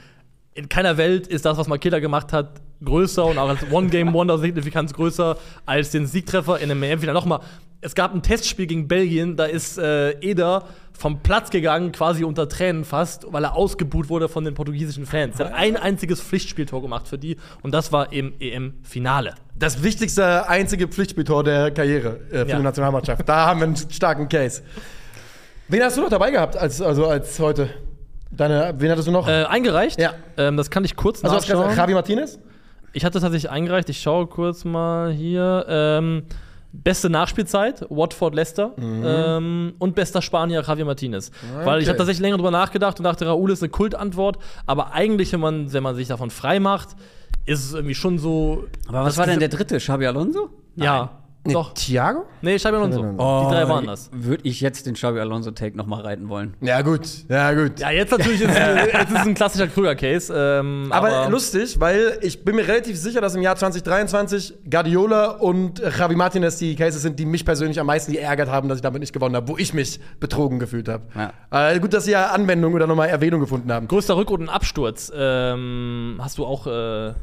in 0.53 0.69
keiner 0.69 0.97
Welt 0.97 1.25
ist 1.25 1.43
das, 1.45 1.57
was 1.57 1.67
Makeda 1.67 1.97
gemacht 1.97 2.31
hat, 2.31 2.61
größer 2.83 3.25
und 3.25 3.39
auch 3.39 3.49
als 3.49 3.71
One-Game-Wonder 3.71 4.37
Signifikanz 4.37 4.93
größer 4.93 5.37
als 5.65 5.89
den 5.89 6.05
Siegtreffer 6.05 6.59
in 6.59 6.69
einem 6.69 6.83
EM-Finale. 6.83 7.17
Nochmal, 7.17 7.39
es 7.81 7.95
gab 7.95 8.13
ein 8.13 8.21
Testspiel 8.21 8.67
gegen 8.67 8.87
Belgien, 8.87 9.35
da 9.35 9.45
ist 9.45 9.79
äh, 9.79 10.11
Eder 10.19 10.65
vom 10.93 11.23
Platz 11.23 11.49
gegangen, 11.49 11.91
quasi 11.91 12.23
unter 12.23 12.47
Tränen 12.47 12.85
fast, 12.85 13.25
weil 13.31 13.43
er 13.43 13.55
ausgebuht 13.55 14.09
wurde 14.09 14.29
von 14.29 14.45
den 14.45 14.53
portugiesischen 14.53 15.07
Fans. 15.07 15.39
Er 15.39 15.47
hat 15.47 15.53
ein 15.55 15.75
einziges 15.75 16.21
Pflichtspieltor 16.21 16.81
gemacht 16.81 17.07
für 17.07 17.17
die 17.17 17.37
und 17.63 17.73
das 17.73 17.91
war 17.91 18.13
im 18.13 18.33
EM-Finale. 18.39 19.35
Das 19.57 19.81
wichtigste, 19.83 20.49
einzige 20.49 20.87
Pflichtspieltor 20.87 21.43
der 21.43 21.71
Karriere 21.71 22.19
äh, 22.29 22.39
für 22.43 22.49
Ja. 22.49 22.57
die 22.57 22.63
Nationalmannschaft. 22.63 23.27
Da 23.27 23.45
haben 23.47 23.59
wir 23.61 23.67
einen 23.67 23.75
starken 23.77 24.27
Case. 24.27 24.61
Wen 25.69 25.81
hast 25.81 25.95
du 25.97 26.01
noch 26.01 26.09
dabei 26.09 26.29
gehabt, 26.31 26.57
als, 26.57 26.81
also 26.81 27.07
als 27.07 27.39
heute? 27.39 27.69
Deine, 28.31 28.73
wen 28.77 28.91
hattest 28.91 29.07
du 29.07 29.11
noch? 29.11 29.27
Äh, 29.27 29.45
eingereicht? 29.45 29.99
Ja. 29.99 30.13
Ähm, 30.37 30.57
das 30.57 30.69
kann 30.69 30.83
ich 30.83 30.95
kurz 30.97 31.23
also, 31.23 31.35
nachschauen. 31.37 31.61
gesagt, 31.69 31.77
Javi 31.77 31.93
Martinez? 31.93 32.37
Ich 32.91 33.05
hatte 33.05 33.19
tatsächlich 33.21 33.49
eingereicht, 33.49 33.89
ich 33.89 34.01
schaue 34.01 34.27
kurz 34.27 34.65
mal 34.65 35.11
hier. 35.11 35.65
Ähm, 35.69 36.23
beste 36.73 37.09
Nachspielzeit, 37.09 37.85
Watford 37.89 38.35
Leicester. 38.35 38.73
Ähm, 38.77 39.73
und 39.79 39.95
bester 39.95 40.21
Spanier, 40.21 40.61
Javier 40.67 40.83
Martinez. 40.85 41.31
Weil 41.63 41.79
ich 41.79 41.85
Okay. 41.85 41.89
habe 41.91 41.97
tatsächlich 41.99 42.21
länger 42.21 42.35
drüber 42.35 42.51
nachgedacht 42.51 42.99
und 42.99 43.05
dachte, 43.05 43.25
Raúl 43.25 43.51
ist 43.51 43.63
eine 43.63 43.69
Kultantwort. 43.69 44.37
Aber 44.65 44.91
eigentlich, 44.93 45.31
wenn 45.31 45.39
man, 45.39 45.71
wenn 45.71 45.83
man 45.83 45.95
sich 45.95 46.09
davon 46.09 46.29
frei 46.29 46.59
macht, 46.59 46.89
ist 47.45 47.65
es 47.65 47.73
irgendwie 47.73 47.95
schon 47.95 48.17
so. 48.17 48.65
Aber 48.87 49.05
was 49.05 49.17
war 49.17 49.25
denn 49.25 49.39
der 49.39 49.49
dritte? 49.49 49.77
Xabi 49.77 50.05
Alonso? 50.07 50.49
Ja. 50.75 51.21
Doch. 51.47 51.75
Thiago? 51.75 52.25
Nee, 52.41 52.55
Xabi 52.55 52.75
Alonso. 52.77 53.03
Nein, 53.03 53.11
Die 53.17 53.53
drei 53.53 53.69
waren 53.69 53.85
das. 53.85 54.09
Würde 54.11 54.41
ich 54.49 54.61
jetzt 54.61 54.87
den 54.87 54.95
Xabi 54.95 55.19
Alonso-Take 55.19 55.77
noch 55.77 55.85
mal 55.85 56.01
reiten 56.01 56.27
wollen. 56.27 56.55
Ja, 56.59 56.81
gut. 56.81 57.01
Ja, 57.29 57.53
gut. 57.53 57.79
Ja, 57.79 57.91
jetzt 57.91 58.09
natürlich 58.09 58.41
ist, 58.41 58.49
es- 58.49 58.57
jetzt 58.93 59.11
ist 59.11 59.19
es 59.19 59.27
ein 59.27 59.35
klassischer 59.35 59.67
Krüger-Case. 59.67 60.33
Ähm, 60.35 60.87
Aber, 60.89 61.29
lustig, 61.29 61.79
weil 61.79 62.17
ich 62.23 62.43
bin 62.43 62.55
mir 62.55 62.67
relativ 62.67 62.97
sicher, 62.97 63.21
dass 63.21 63.35
im 63.35 63.43
Jahr 63.43 63.55
2023 63.55 64.55
Guardiola 64.71 65.33
und 65.33 65.77
Javi 65.77 66.15
Martinez 66.15 66.57
die 66.57 66.75
Cases 66.75 67.03
sind, 67.03 67.19
die 67.19 67.27
mich 67.27 67.45
persönlich 67.45 67.79
am 67.79 67.85
meisten 67.85 68.11
geärgert 68.13 68.49
haben, 68.49 68.67
dass 68.67 68.79
ich 68.79 68.81
damit 68.81 69.01
nicht 69.01 69.13
gewonnen 69.13 69.35
habe, 69.35 69.47
wo 69.47 69.55
ich 69.55 69.71
mich 69.75 69.99
betrogen 70.19 70.57
gefühlt 70.57 70.89
habe. 70.89 71.03
Ja. 71.51 71.69
Äh, 71.73 71.79
gut, 71.79 71.93
dass 71.93 72.05
sie 72.05 72.11
ja 72.13 72.31
Anwendung 72.31 72.73
oder 72.73 72.87
nochmal 72.87 73.09
Erwähnung 73.09 73.39
gefunden 73.39 73.71
haben. 73.71 73.87
Größter 73.87 74.17
Rückrundenabsturz 74.17 75.11
ähm, 75.15 76.17
hast 76.19 76.39
du 76.39 76.45
auch 76.47 76.65
äh, 76.65 77.13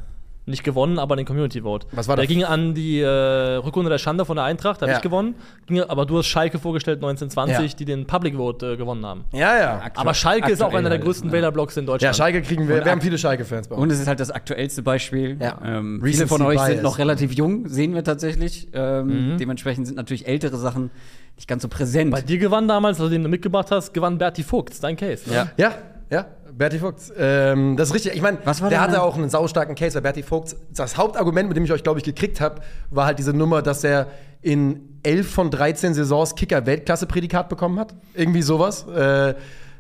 nicht 0.45 0.65
gewonnen, 0.65 0.99
aber 0.99 1.15
den 1.17 1.25
Community 1.25 1.63
Vote. 1.63 1.87
Was 1.93 2.09
war 2.09 2.17
der? 2.17 2.25
das? 2.25 2.33
ging 2.35 2.43
an 2.45 2.75
die 2.75 3.01
äh, 3.01 3.07
Rückrunde 3.07 3.91
der 3.91 3.99
Schande 3.99 4.25
von 4.25 4.37
der 4.37 4.45
Eintracht, 4.45 4.83
da 4.83 4.87
habe 4.87 4.93
Ja. 4.93 4.97
ich 4.99 5.03
gewonnen. 5.03 5.35
Ging, 5.67 5.81
aber 5.81 6.05
du 6.05 6.19
hast 6.19 6.27
Schalke 6.27 6.59
vorgestellt 6.59 6.97
1920, 6.99 7.73
Ja. 7.73 7.77
die 7.79 7.85
den 7.85 8.07
Public 8.07 8.35
Vote 8.37 8.73
äh, 8.73 8.77
gewonnen 8.77 9.07
haben. 9.07 9.25
Ja, 9.33 9.57
ja. 9.59 9.83
Aber 9.95 10.15
Schalke 10.15 10.51
ist 10.51 10.61
auch 10.63 10.71
einer 10.75 10.89
der 10.89 10.99
halt, 10.99 11.03
größten 11.05 11.29
ja. 11.29 11.33
Wählerblocks 11.35 11.77
in 11.77 11.85
Ja, 11.85 11.93
Deutschland. 11.93 12.17
Schalke 12.17 12.43
kriegen 12.43 12.69
wir. 12.69 12.77
Und 12.79 12.85
Wir 12.85 12.91
haben 12.91 13.01
viele 13.01 13.19
Schalke-Fans 13.19 13.69
bei 13.69 13.77
uns. 13.77 13.83
Und 13.83 13.91
es 13.93 14.01
ist 14.01 14.09
halt 14.09 14.19
das 14.21 14.31
aktuellste 14.33 14.83
Beispiel. 14.83 15.37
Ja. 15.41 15.59
Ähm, 15.65 16.01
viele 16.05 16.27
von 16.27 16.43
euch 16.43 16.57
bias. 16.57 16.67
sind 16.69 16.83
noch 16.83 16.99
relativ 16.99 17.33
jung, 17.35 17.69
sehen 17.69 17.95
wir 17.95 18.03
tatsächlich. 18.03 18.69
Ähm, 18.73 19.37
Dementsprechend 19.39 19.87
sind 19.87 19.97
natürlich 19.97 20.27
ältere 20.27 20.57
Sachen 20.57 20.91
nicht 21.37 21.49
ganz 21.49 21.63
so 21.63 21.69
präsent. 21.69 22.11
Bei 22.11 22.21
dir 22.21 22.39
gewann 22.39 22.69
damals, 22.69 22.99
also 23.01 23.11
den 23.11 23.23
du 23.23 23.29
mitgebracht 23.29 23.71
hast, 23.71 23.95
gewann 23.95 24.19
Berti 24.19 24.43
Vogt, 24.43 24.83
dein 24.83 24.97
Case. 24.97 25.29
Ne? 25.31 25.35
Ja. 25.37 25.49
Ja, 25.57 25.73
ja. 26.13 26.27
Berti 26.53 26.79
Vogts. 26.79 27.11
Ähm, 27.17 27.77
das 27.77 27.89
ist 27.89 27.95
richtig. 27.95 28.15
Ich 28.15 28.21
meine, 28.21 28.39
Was 28.45 28.61
war 28.61 28.69
der 28.69 28.81
denn 28.81 28.91
hatte 28.91 29.03
auch 29.03 29.17
einen 29.17 29.31
saustarken 29.31 29.75
Case, 29.75 29.95
weil 29.95 30.03
Berti 30.03 30.23
Vogts, 30.23 30.55
das 30.75 30.99
Hauptargument, 30.99 31.49
mit 31.49 31.57
dem 31.57 31.65
ich 31.65 31.73
euch, 31.73 31.83
glaube 31.83 31.99
ich, 31.99 32.05
gekriegt 32.05 32.41
habe, 32.41 32.61
war 32.91 33.07
halt 33.07 33.19
diese 33.19 33.33
Nummer, 33.33 33.63
dass 33.63 33.83
er 33.83 34.09
in 34.43 34.99
11 35.03 35.31
von 35.31 35.51
13 35.51 35.95
Saisons 35.95 36.35
Kicker-Weltklasse-Prädikat 36.35 37.49
bekommen 37.49 37.79
hat. 37.81 37.95
Irgendwie 38.15 38.43
sowas. 38.43 38.87
Äh, 38.87 39.35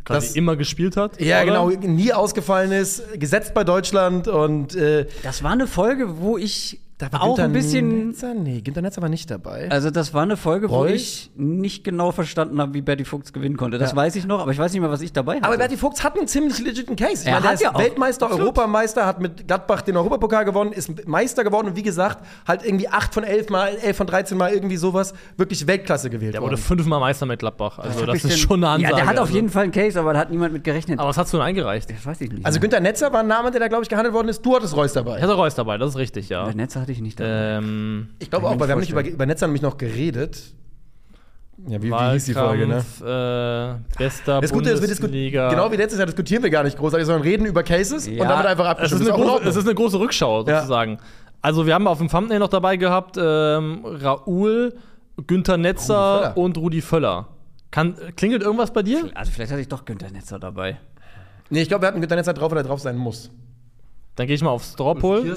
Quasi 0.05 0.27
das, 0.29 0.37
immer 0.37 0.57
gespielt 0.57 0.97
hat. 0.97 1.21
ja, 1.21 1.43
oder? 1.43 1.69
genau, 1.69 1.69
nie 1.87 2.13
ausgefallen 2.13 2.73
ist, 2.73 3.21
gesetzt 3.21 3.55
bei 3.55 3.63
Deutschland 3.63 4.27
und 4.27 4.75
äh, 4.75 5.07
das 5.23 5.45
war 5.45 5.53
eine 5.53 5.69
Folge, 5.69 6.19
wo 6.21 6.37
ich 6.39 6.81
da 7.03 7.13
war 7.13 7.23
auch 7.23 7.27
Günther 7.37 7.45
ein 7.45 7.53
bisschen. 7.53 8.09
Netzer? 8.09 8.35
Nee, 8.35 8.61
Günther 8.61 8.81
Netzer 8.83 9.03
war 9.03 9.09
nicht 9.09 9.31
dabei. 9.31 9.69
Also, 9.71 9.91
das 9.91 10.15
war 10.15 10.23
eine 10.23 10.37
Folge, 10.37 10.71
wo 10.71 10.85
ich 10.85 11.31
nicht 11.37 11.83
genau 11.83 12.13
verstanden 12.13 12.61
habe, 12.61 12.75
wie 12.75 12.81
Berti 12.83 13.05
Fuchs 13.05 13.33
gewinnen 13.33 13.57
konnte. 13.57 13.79
Das 13.79 13.91
Ja. 13.91 13.97
weiß 13.97 14.15
ich 14.17 14.27
noch, 14.27 14.41
aber 14.41 14.53
ich 14.53 14.59
weiß 14.59 14.73
nicht 14.73 14.81
mehr, 14.81 14.91
was 14.91 15.01
ich 15.01 15.13
dabei 15.13 15.37
hatte. 15.37 15.45
Aber 15.47 15.57
Berti 15.59 15.77
Vogts 15.77 16.05
hat 16.05 16.17
einen 16.17 16.29
ziemlich 16.29 16.59
legiten 16.61 16.95
Case. 16.95 17.23
Ich 17.23 17.27
Er 17.27 17.33
meine, 17.33 17.43
der 17.43 17.49
hat 17.51 17.55
ist 17.57 17.63
ja 17.63 17.75
auch. 17.75 17.79
Weltmeister, 17.81 18.27
Absolut. 18.27 18.45
Europameister, 18.47 19.05
hat 19.07 19.21
mit 19.21 19.47
Gladbach 19.49 19.83
den 19.83 19.97
Europapokal 19.97 20.45
gewonnen, 20.45 20.73
ist 20.73 21.07
Meister 21.09 21.43
geworden 21.45 21.69
und 21.69 21.77
wie 21.77 21.83
gesagt, 21.83 22.25
halt 22.47 22.65
irgendwie 22.65 22.89
8 22.89 23.13
von 23.13 23.25
11 23.25 23.49
Mal, 23.51 23.77
11 23.83 23.97
von 23.97 24.07
13 24.07 24.39
Mal 24.39 24.53
irgendwie 24.53 24.77
sowas, 24.77 25.13
wirklich 25.37 25.67
Weltklasse 25.67 26.09
gewählt 26.11 26.35
Der 26.35 26.43
wurde 26.43 26.57
fünfmal 26.57 27.01
Meister 27.01 27.27
mit 27.27 27.41
Gladbach. 27.41 27.79
Also, 27.81 28.07
das, 28.07 28.13
Bisschen- 28.15 28.31
ist 28.31 28.39
schon 28.39 28.63
eine 28.63 28.69
Ansage. 28.75 28.93
Ja, 28.93 28.97
der 28.97 29.07
hat 29.07 29.17
auf 29.17 29.23
also. 29.23 29.35
jeden 29.35 29.49
Fall 29.49 29.65
einen 29.65 29.73
Case, 29.73 29.99
aber 29.99 30.13
da 30.13 30.21
hat 30.21 30.31
niemand 30.31 30.53
mit 30.53 30.63
gerechnet. 30.65 30.99
Aber 31.01 31.09
was 31.09 31.19
hast 31.19 31.33
du 31.33 31.39
denn 31.39 31.47
eingereicht? 31.47 31.91
das 31.91 32.07
weiß 32.07 32.21
ich 32.21 32.31
nicht. 32.31 32.47
Also 32.47 32.57
mehr. 32.57 32.61
Günther 32.69 32.81
Netzer 32.81 33.13
war 33.13 33.21
ein 33.21 33.27
Name, 33.27 33.51
der 33.51 33.61
da, 33.61 33.69
glaube 33.69 33.83
ich, 33.83 33.89
gehandelt 33.89 34.15
worden 34.15 34.29
ist. 34.29 34.45
Du 34.47 34.55
hattest 34.55 34.77
Reus 34.77 34.91
Ich 34.91 34.95
dabei. 34.95 35.21
hatte 35.21 35.33
Reus 35.33 35.55
dabei, 35.55 35.79
das 35.79 35.91
ist 35.91 35.97
richtig, 35.97 36.29
ja. 36.29 36.45
Der 36.45 36.55
Netzer 36.55 36.81
hatte 36.83 36.92
ich 36.93 37.01
nicht 37.01 37.19
dabei. 37.21 37.59
Ähm, 37.59 38.09
Ich 38.19 38.31
glaube 38.31 38.47
auch, 38.49 38.59
weil 38.61 38.69
wir 38.69 38.73
haben 38.73 38.81
nicht 38.81 38.91
über, 38.91 39.05
über 39.05 39.27
Netzer 39.27 39.47
nämlich 39.47 39.63
noch 39.63 39.77
geredet. 39.79 40.39
Ja, 41.69 41.81
wie, 41.83 41.91
wie 41.91 42.13
hieß 42.13 42.25
die 42.25 42.33
Folge, 42.35 42.67
ne? 42.67 42.83
Wahlkampf, 43.01 43.89
äh, 43.95 43.99
bester 43.99 44.41
Das 44.41 44.53
Gute 44.53 44.71
ist, 44.71 44.81
wir 44.83 44.89
Bundesliga. 44.89 45.49
genau 45.51 45.71
wie 45.71 45.77
letztes 45.77 45.99
Jahr 45.99 46.07
diskutieren 46.07 46.43
wir 46.43 46.51
gar 46.51 46.65
nicht 46.65 46.77
großartig, 46.79 47.07
sondern 47.07 47.23
reden 47.23 47.47
über 47.47 47.63
Cases 47.63 48.09
und 48.09 48.15
Ja, 48.15 48.27
damit 48.27 48.47
einfach 48.47 48.65
es 48.65 48.71
abgestimmt. 48.71 49.03
ist, 49.03 49.11
eine 49.13 49.23
große, 49.23 49.49
es 49.49 49.57
ist 49.57 49.65
eine 49.67 49.75
große 49.75 50.01
Rückschau, 50.01 50.45
Ja. 50.47 50.57
sozusagen. 50.61 50.99
Also, 51.41 51.67
wir 51.67 51.75
haben 51.75 51.87
auf 51.87 51.99
dem 51.99 52.09
Thumbnail 52.09 52.39
noch 52.39 52.49
dabei 52.49 52.77
gehabt 52.77 53.17
ähm, 53.21 53.83
Raoul, 53.85 54.75
Günther 55.27 55.57
Netzer 55.57 56.29
Rudi 56.35 56.41
und 56.41 56.57
Rudi 56.59 56.81
Völler. 56.81 57.29
Kann, 57.71 57.95
klingelt 58.17 58.43
irgendwas 58.43 58.73
bei 58.73 58.83
dir? 58.83 59.11
Also, 59.15 59.31
vielleicht 59.31 59.53
hatte 59.53 59.61
ich 59.61 59.69
doch 59.69 59.85
Günther 59.85 60.11
Netzer 60.11 60.39
dabei. 60.39 60.79
nee, 61.51 61.63
ich 61.63 61.69
glaube, 61.69 61.83
wir 61.83 61.89
hatten 61.89 62.01
Günther 62.01 62.17
Netzer 62.17 62.33
drauf, 62.35 62.51
weil 62.51 62.59
er 62.59 62.65
drauf 62.65 62.81
sein 62.81 62.97
muss. 62.97 63.31
Dann 64.17 64.27
gehe 64.27 64.37
ich 64.37 64.43
mal 64.43 64.51
aufs 64.51 64.73
Strawpoll. 64.73 65.35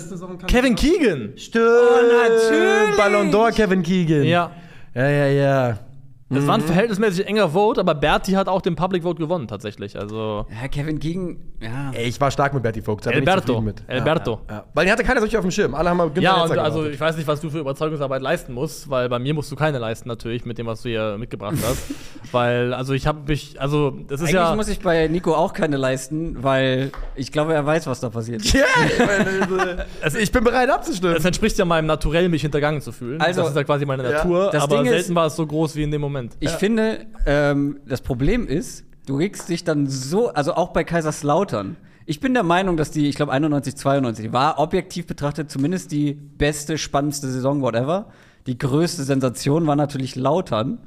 Kevin 0.47 0.75
Keegan! 0.75 1.33
Stimmt. 1.37 1.65
natürlich. 1.65 2.97
Ballon 2.97 3.31
d'Or 3.31 3.51
Kevin 3.51 3.81
Keegan. 3.81 4.23
Ja. 4.23 4.51
Ja, 4.93 5.09
ja, 5.09 5.27
ja. 5.27 5.79
Das 6.27 6.47
war 6.47 6.55
ein 6.55 6.61
verhältnismäßig 6.61 7.27
enger 7.27 7.49
Vote, 7.49 7.79
aber 7.79 7.93
Berti 7.93 8.31
hat 8.31 8.47
auch 8.47 8.61
den 8.61 8.75
Public 8.75 9.03
Vote 9.03 9.19
gewonnen, 9.19 9.47
tatsächlich. 9.47 9.95
Also. 9.99 10.47
Ja, 10.59 10.67
Kevin 10.69 10.97
Keegan, 10.99 11.37
ja. 11.61 11.91
Ey, 11.93 12.07
ich 12.07 12.19
war 12.19 12.31
stark 12.31 12.51
mit 12.55 12.63
Berti 12.63 12.81
Vogt. 12.81 13.05
da 13.05 13.11
bin 13.11 13.21
ich 13.21 13.29
Alberto. 13.29 13.61
mit. 13.61 13.83
Alberto. 13.87 14.39
Ja. 14.49 14.63
Weil 14.73 14.85
den 14.85 14.91
hatte 14.93 15.03
keiner 15.03 15.19
so 15.19 15.25
richtig 15.25 15.37
auf 15.37 15.45
dem 15.45 15.51
Schirm. 15.51 15.75
Alle 15.75 15.91
haben 15.91 15.97
mal 15.97 16.05
Günther 16.05 16.21
Ja, 16.23 16.33
und 16.43 16.51
also 16.57 16.79
gewartet. 16.79 16.93
ich 16.95 16.99
weiß 16.99 17.17
nicht, 17.17 17.27
was 17.27 17.41
du 17.41 17.51
für 17.51 17.59
Überzeugungsarbeit 17.59 18.23
leisten 18.23 18.53
musst, 18.53 18.89
weil 18.89 19.07
bei 19.07 19.19
mir 19.19 19.35
musst 19.35 19.51
du 19.51 19.55
keine 19.55 19.77
leisten 19.77 20.09
natürlich 20.09 20.45
mit 20.45 20.57
dem, 20.57 20.65
was 20.65 20.81
du 20.81 20.89
hier 20.89 21.15
mitgebracht 21.19 21.57
hast, 21.63 21.91
weil 22.31 22.73
also 22.73 22.93
ich 22.93 23.05
habe 23.05 23.19
mich, 23.27 23.61
also 23.61 23.91
das 24.07 24.21
ist 24.21 24.29
Eigentlich 24.29 24.33
ja, 24.33 24.55
muss 24.55 24.67
ich 24.67 24.79
bei 24.79 25.07
Nico 25.07 25.35
auch 25.35 25.53
keine 25.53 25.77
leisten, 25.77 26.41
weil 26.43 26.91
ich 27.15 27.31
glaube, 27.31 27.53
er 27.53 27.63
weiß, 27.67 27.85
was 27.85 27.99
da 27.99 28.09
passiert 28.09 28.43
ist. 28.43 28.51
Ja, 28.55 28.65
ich, 28.87 28.97
meine, 28.99 29.85
also, 30.01 30.17
ich 30.17 30.31
bin 30.31 30.43
bereit 30.43 30.71
abzustimmen. 30.71 31.15
es 31.17 31.23
entspricht 31.25 31.55
ja 31.59 31.65
meinem 31.65 31.85
Naturell, 31.85 32.29
mich 32.29 32.41
hintergangen 32.41 32.81
zu 32.81 32.91
fühlen. 32.91 33.21
Also, 33.21 33.41
das 33.41 33.51
ist 33.51 33.55
ja 33.57 33.63
quasi 33.63 33.85
meine 33.85 34.03
ja, 34.03 34.11
Natur, 34.11 34.49
das 34.51 34.63
aber 34.63 34.77
Ding 34.77 34.85
ist- 34.85 34.91
selten 34.91 35.15
war 35.15 35.27
es 35.27 35.35
so 35.35 35.45
groß 35.45 35.75
wie 35.75 35.83
in 35.83 35.91
dem 35.91 36.01
Moment. 36.01 36.14
Ich 36.39 36.51
finde, 36.51 37.05
ähm, 37.25 37.79
das 37.85 38.01
Problem 38.01 38.47
ist, 38.47 38.85
du 39.05 39.17
regst 39.17 39.49
dich 39.49 39.63
dann 39.63 39.87
so, 39.87 40.29
also 40.29 40.53
auch 40.55 40.69
bei 40.69 40.83
Kaiserslautern. 40.83 41.77
Ich 42.05 42.19
bin 42.19 42.33
der 42.33 42.43
Meinung, 42.43 42.77
dass 42.77 42.91
die, 42.91 43.07
ich 43.07 43.15
glaube 43.15 43.31
91, 43.31 43.75
92 43.75 44.31
war 44.31 44.59
objektiv 44.59 45.07
betrachtet 45.07 45.49
zumindest 45.49 45.91
die 45.91 46.13
beste, 46.13 46.77
spannendste 46.77 47.27
Saison, 47.27 47.61
whatever. 47.61 48.07
Die 48.45 48.57
größte 48.57 49.03
Sensation 49.03 49.65
war 49.65 49.75
natürlich 49.75 50.15
Lautern. 50.15 50.79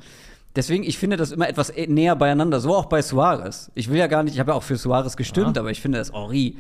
Deswegen, 0.54 0.84
ich 0.84 0.96
finde 0.98 1.16
das 1.16 1.32
immer 1.32 1.48
etwas 1.48 1.70
eh- 1.70 1.86
näher 1.88 2.16
beieinander. 2.16 2.60
So 2.60 2.74
auch 2.74 2.86
bei 2.86 3.02
Suarez. 3.02 3.70
Ich 3.74 3.90
will 3.90 3.98
ja 3.98 4.06
gar 4.06 4.22
nicht, 4.22 4.34
ich 4.34 4.40
habe 4.40 4.52
ja 4.52 4.56
auch 4.56 4.62
für 4.62 4.76
Suarez 4.76 5.16
gestimmt, 5.16 5.58
aber 5.58 5.70
ich 5.70 5.80
finde, 5.80 5.98
dass 5.98 6.12
Henri, 6.12 6.56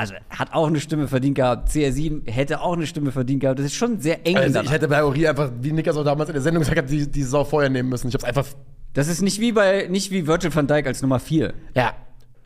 also 0.00 0.14
hat 0.30 0.52
auch 0.52 0.66
eine 0.66 0.80
Stimme 0.80 1.06
verdient 1.08 1.36
gehabt. 1.36 1.68
CR7 1.70 2.28
hätte 2.30 2.60
auch 2.60 2.72
eine 2.74 2.86
Stimme 2.86 3.12
verdient 3.12 3.40
gehabt. 3.40 3.58
Das 3.58 3.66
ist 3.66 3.74
schon 3.74 4.00
sehr 4.00 4.26
eng. 4.26 4.36
Also, 4.36 4.60
ich 4.60 4.70
hätte 4.70 4.88
bei 4.88 5.04
Ori 5.04 5.26
einfach, 5.28 5.50
wie 5.60 5.72
Nick 5.72 5.88
auch 5.88 6.02
damals 6.04 6.28
in 6.30 6.34
der 6.34 6.42
Sendung 6.42 6.62
gesagt 6.62 6.78
hat, 6.78 6.90
die, 6.90 7.10
die 7.10 7.22
Sau 7.22 7.44
vorher 7.44 7.70
nehmen 7.70 7.88
müssen. 7.88 8.08
Ich 8.08 8.14
hab's 8.14 8.24
einfach. 8.24 8.46
das 8.94 9.08
ist 9.08 9.22
nicht 9.22 9.40
wie 9.40 9.52
bei, 9.52 9.86
nicht 9.88 10.10
wie 10.10 10.26
Virgil 10.26 10.54
van 10.54 10.66
Dijk 10.66 10.86
als 10.86 11.02
Nummer 11.02 11.20
4. 11.20 11.52
Ja. 11.74 11.92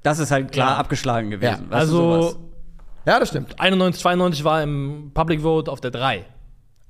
Das 0.03 0.19
ist 0.19 0.31
halt 0.31 0.53
klar 0.53 0.73
Ja. 0.73 0.77
abgeschlagen 0.77 1.31
gewesen. 1.31 1.63
Ja, 1.63 1.69
du, 1.71 1.75
also 1.75 1.97
sowas? 1.97 2.37
Ja, 3.07 3.19
das 3.21 3.29
stimmt. 3.31 3.59
91, 3.61 4.03
92 4.03 4.45
war 4.45 4.63
im 4.63 5.11
Public 5.15 5.41
Vote 5.43 5.71
auf 5.71 5.81
der 5.81 5.91
3. 5.91 6.25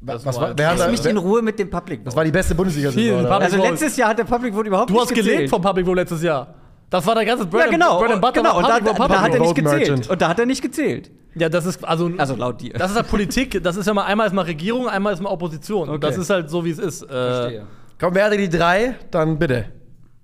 Das 0.01 0.25
was 0.27 0.37
war- 0.37 0.49
war, 0.51 0.59
wer 0.59 0.67
hat 0.71 0.79
Lass 0.79 0.87
da, 0.87 0.91
mich 0.91 1.05
in 1.07 1.17
Ruhe 1.17 1.41
mit 1.41 1.59
dem 1.59 1.71
Public. 1.71 2.05
das 2.05 2.15
war 2.15 2.25
die 2.25 2.31
beste 2.31 2.55
Bundesliga-Saison. 2.55 3.25
Also 3.27 3.57
Vote. 3.57 3.69
letztes 3.71 3.97
Jahr 3.97 4.11
hat 4.11 4.19
der 4.19 4.25
Public 4.25 4.53
Vote 4.55 4.69
überhaupt 4.69 4.91
Du 4.91 4.95
nicht 4.95 5.03
hast 5.03 5.09
gezählt. 5.15 5.27
gelebt 5.37 5.51
vom 5.51 5.63
Public 5.63 5.87
Vote 5.87 5.97
letztes 6.01 6.23
Jahr. 6.23 6.55
Das 6.95 7.05
war 7.07 7.17
der 7.17 7.25
ganze 7.25 7.45
Bread 7.45 7.65
Ja, 7.65 7.71
genau. 7.73 7.91
and, 7.99 7.99
Bread 8.03 8.13
and 8.13 8.21
Butter 8.23 8.41
genau. 8.41 8.57
Und 8.59 8.69
da, 8.69 8.79
da, 8.79 9.09
da 9.09 9.21
hat 9.21 9.35
er 9.35 9.41
nicht 9.41 9.55
gezählt. 9.57 9.79
Merchant. 9.89 10.11
Und 10.11 10.23
da 10.23 10.29
hat 10.29 10.39
er 10.39 10.47
nicht 10.47 10.63
gezählt. 10.63 11.11
Ja, 11.35 11.49
das 11.49 11.67
ist 11.67 11.85
also 11.85 12.09
Also 12.17 12.37
laut 12.37 12.61
dir. 12.61 12.73
Das 12.75 12.93
ist 12.93 12.97
halt 12.97 13.09
Politik, 13.09 13.61
das 13.65 13.75
ist 13.75 13.87
ja 13.87 13.95
mal 13.95 14.05
einmal 14.05 14.29
ist 14.29 14.33
mal 14.33 14.43
Regierung, 14.43 14.89
einmal 14.89 15.13
ist 15.13 15.21
mal 15.21 15.31
Opposition. 15.31 15.89
Und 15.89 15.97
Okay. 15.97 16.07
das 16.07 16.19
ist 16.19 16.31
halt 16.31 16.49
so, 16.51 16.65
wie 16.65 16.71
es 16.71 16.79
ist. 16.79 17.03
Äh, 17.03 17.07
Verstehe. 17.09 17.67
Komm, 17.99 18.15
wer 18.15 18.27
hatte 18.27 18.37
die 18.37 18.49
drei? 18.49 18.95
Dann 19.11 19.41
bitte. 19.41 19.73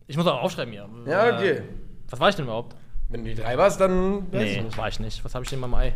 ich 0.06 0.16
muss 0.16 0.24
auch 0.28 0.42
aufschreiben 0.42 0.72
hier. 0.72 0.88
Ja, 1.08 1.34
okay. 1.34 1.50
Äh, 1.50 1.62
was 2.08 2.20
war 2.20 2.28
ich 2.28 2.36
denn 2.36 2.44
überhaupt? 2.44 2.76
Wenn 3.08 3.24
du 3.24 3.30
die 3.34 3.42
drei 3.42 3.58
warst, 3.58 3.80
dann. 3.80 4.28
Nee, 4.30 4.62
das 4.64 4.78
war 4.78 4.86
ich 4.86 5.00
nicht. 5.00 5.24
Was 5.24 5.34
habe 5.34 5.42
ich 5.42 5.50
denn 5.50 5.56
in 5.56 5.68
meinem 5.68 5.74
Ei? 5.74 5.94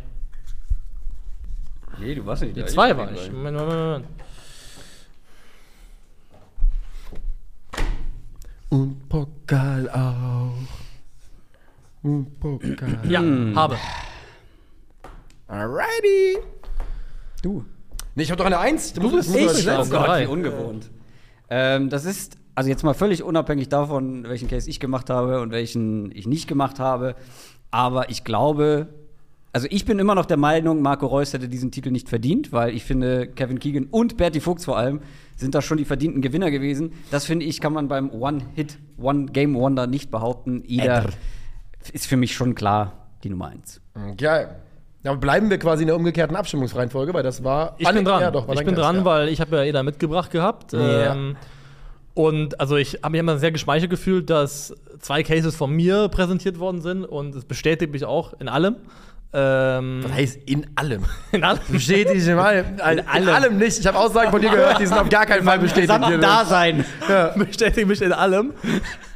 Nee, 2.00 2.16
du 2.16 2.26
warst 2.26 2.42
nicht. 2.42 2.56
Die 2.56 2.64
zwei 2.64 2.96
war 2.96 3.12
ich. 3.12 3.30
Moment, 3.30 3.56
Moment, 3.56 3.78
Moment. 3.80 4.06
Und 8.74 9.08
Pokal 9.08 9.88
auch. 9.88 10.50
Und 12.02 12.40
Pokal. 12.40 12.98
Ja, 13.08 13.22
habe. 13.54 13.76
Alrighty. 15.46 16.38
Du. 17.40 17.64
Nee, 18.16 18.24
ich 18.24 18.32
hab 18.32 18.38
doch 18.38 18.46
eine 18.46 18.58
Eins. 18.58 18.92
Du 18.92 19.02
bist 19.12 19.30
musst 19.30 19.60
ich. 19.60 19.70
Oh 19.70 19.84
Gott, 19.84 20.18
wie 20.18 20.26
ungewohnt. 20.26 20.90
Ähm, 21.50 21.88
das 21.88 22.04
ist 22.04 22.36
also 22.56 22.68
jetzt 22.68 22.82
mal 22.82 22.94
völlig 22.94 23.22
unabhängig 23.22 23.68
davon, 23.68 24.24
welchen 24.24 24.48
Case 24.48 24.68
ich 24.68 24.80
gemacht 24.80 25.08
habe 25.08 25.40
und 25.40 25.52
welchen 25.52 26.10
ich 26.10 26.26
nicht 26.26 26.48
gemacht 26.48 26.80
habe. 26.80 27.14
Aber 27.70 28.10
ich 28.10 28.24
glaube, 28.24 28.88
also 29.54 29.68
ich 29.70 29.84
bin 29.84 30.00
immer 30.00 30.16
noch 30.16 30.26
der 30.26 30.36
Meinung, 30.36 30.82
Marco 30.82 31.06
Reus 31.06 31.32
hätte 31.32 31.48
diesen 31.48 31.70
Titel 31.70 31.92
nicht 31.92 32.08
verdient, 32.08 32.50
weil 32.50 32.74
ich 32.74 32.82
finde, 32.82 33.28
Kevin 33.28 33.60
Keegan 33.60 33.86
und 33.88 34.16
Bertie 34.16 34.40
Fuchs 34.40 34.64
vor 34.64 34.76
allem 34.76 35.00
sind 35.36 35.54
da 35.54 35.62
schon 35.62 35.78
die 35.78 35.84
verdienten 35.84 36.22
Gewinner 36.22 36.50
gewesen. 36.50 36.92
Das 37.12 37.24
finde 37.24 37.46
ich, 37.46 37.60
kann 37.60 37.72
man 37.72 37.86
beim 37.86 38.10
One-Hit, 38.10 38.78
One-Game-Wonder 38.98 39.86
nicht 39.86 40.10
behaupten. 40.10 40.64
Eder 40.66 41.06
ist 41.92 42.08
für 42.08 42.16
mich 42.16 42.34
schon 42.34 42.56
klar 42.56 43.06
die 43.22 43.30
Nummer 43.30 43.46
eins. 43.46 43.80
Geil. 44.16 44.56
Ja, 45.04 45.12
aber 45.12 45.20
bleiben 45.20 45.48
wir 45.50 45.58
quasi 45.58 45.82
in 45.82 45.86
der 45.86 45.96
umgekehrten 45.96 46.34
Abstimmungsreihenfolge, 46.34 47.14
weil 47.14 47.22
das 47.22 47.44
war. 47.44 47.76
Ich 47.78 47.88
bin 47.88 48.04
dran. 48.04 48.22
Ja, 48.22 48.32
doch, 48.32 48.48
ich 48.48 48.64
bin 48.64 48.74
dran, 48.74 48.96
ja. 48.96 49.04
weil 49.04 49.28
ich 49.28 49.40
habe 49.40 49.56
ja 49.56 49.62
Eda 49.62 49.84
mitgebracht 49.84 50.32
gehabt. 50.32 50.72
Ja. 50.72 51.14
Ähm, 51.14 51.36
und 52.14 52.58
also 52.58 52.76
ich 52.76 52.94
habe 53.02 53.10
mich 53.10 53.20
immer 53.20 53.38
sehr 53.38 53.52
geschmeichelt 53.52 53.90
gefühlt, 53.90 54.30
dass 54.30 54.74
zwei 55.00 55.22
Cases 55.22 55.54
von 55.54 55.70
mir 55.70 56.08
präsentiert 56.08 56.58
worden 56.58 56.80
sind 56.80 57.04
und 57.04 57.36
es 57.36 57.44
bestätigt 57.44 57.92
mich 57.92 58.04
auch 58.04 58.32
in 58.40 58.48
allem. 58.48 58.76
Ähm, 59.34 60.00
Das 60.02 60.12
heißt 60.12 60.38
in 60.46 60.66
allem. 60.76 61.02
in 61.32 61.42
allem. 61.42 61.58
Bestätigt 61.68 62.26
in 62.26 62.38
allem. 62.38 62.66
In 62.76 63.28
allem 63.28 63.58
nicht. 63.58 63.80
Ich 63.80 63.86
habe 63.86 63.98
Aussagen 63.98 64.30
von 64.30 64.40
dir 64.40 64.50
gehört, 64.50 64.78
die 64.78 64.86
sind 64.86 64.96
auf 64.96 65.08
gar 65.08 65.26
keinen 65.26 65.44
Fall 65.44 65.58
bestätigt. 65.58 65.90
Dasein. 65.90 66.84
bestätigt 67.36 67.88
mich 67.88 68.00
in 68.00 68.12
allem. 68.12 68.52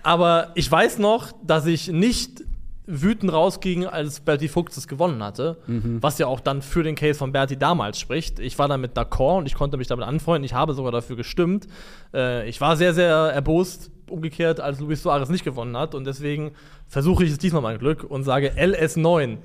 Aber 0.03 0.49
ich 0.55 0.71
weiß 0.71 0.99
noch, 0.99 1.33
dass 1.45 1.67
ich 1.67 1.89
nicht 1.89 2.43
wütend 2.91 3.31
rausging, 3.33 3.87
als 3.87 4.21
Bertie 4.21 4.49
Fuchs 4.49 4.77
es 4.79 4.89
gewonnen 4.89 5.23
hatte. 5.23 5.59
Was 6.01 6.19
ja 6.19 6.27
auch 6.27 6.41
dann 6.41 6.63
für 6.63 6.83
den 6.83 6.95
Case 6.97 7.19
von 7.19 7.33
Bertie 7.33 7.57
damals 7.59 8.01
spricht. 8.01 8.41
Ich 8.41 8.59
war 8.59 8.67
damit 8.67 8.97
d'accord 8.97 9.39
und 9.39 9.47
ich 9.47 9.55
konnte 9.55 9.77
mich 9.77 9.87
damit 9.87 10.07
anfreunden. 10.07 10.45
Ich 10.45 10.55
habe 10.55 10.73
sogar 10.73 10.91
dafür 10.91 11.15
gestimmt. 11.15 11.67
Äh, 12.15 12.49
ich 12.49 12.61
war 12.61 12.77
sehr, 12.77 12.95
sehr 12.95 13.15
erbost, 13.15 13.91
umgekehrt, 14.09 14.59
als 14.61 14.81
Luis 14.81 15.03
Suarez 15.03 15.29
nicht 15.29 15.45
gewonnen 15.45 15.77
hat. 15.77 15.95
Und 15.95 16.07
deswegen 16.07 16.53
versuche 16.87 17.25
ich 17.25 17.31
es 17.31 17.37
diesmal 17.39 17.61
mein 17.61 17.79
Glück 17.79 18.05
und 18.05 18.25
sage, 18.25 18.53
LS9 18.57 19.37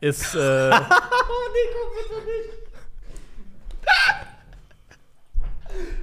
ist. 0.00 0.34
Äh, 0.34 0.70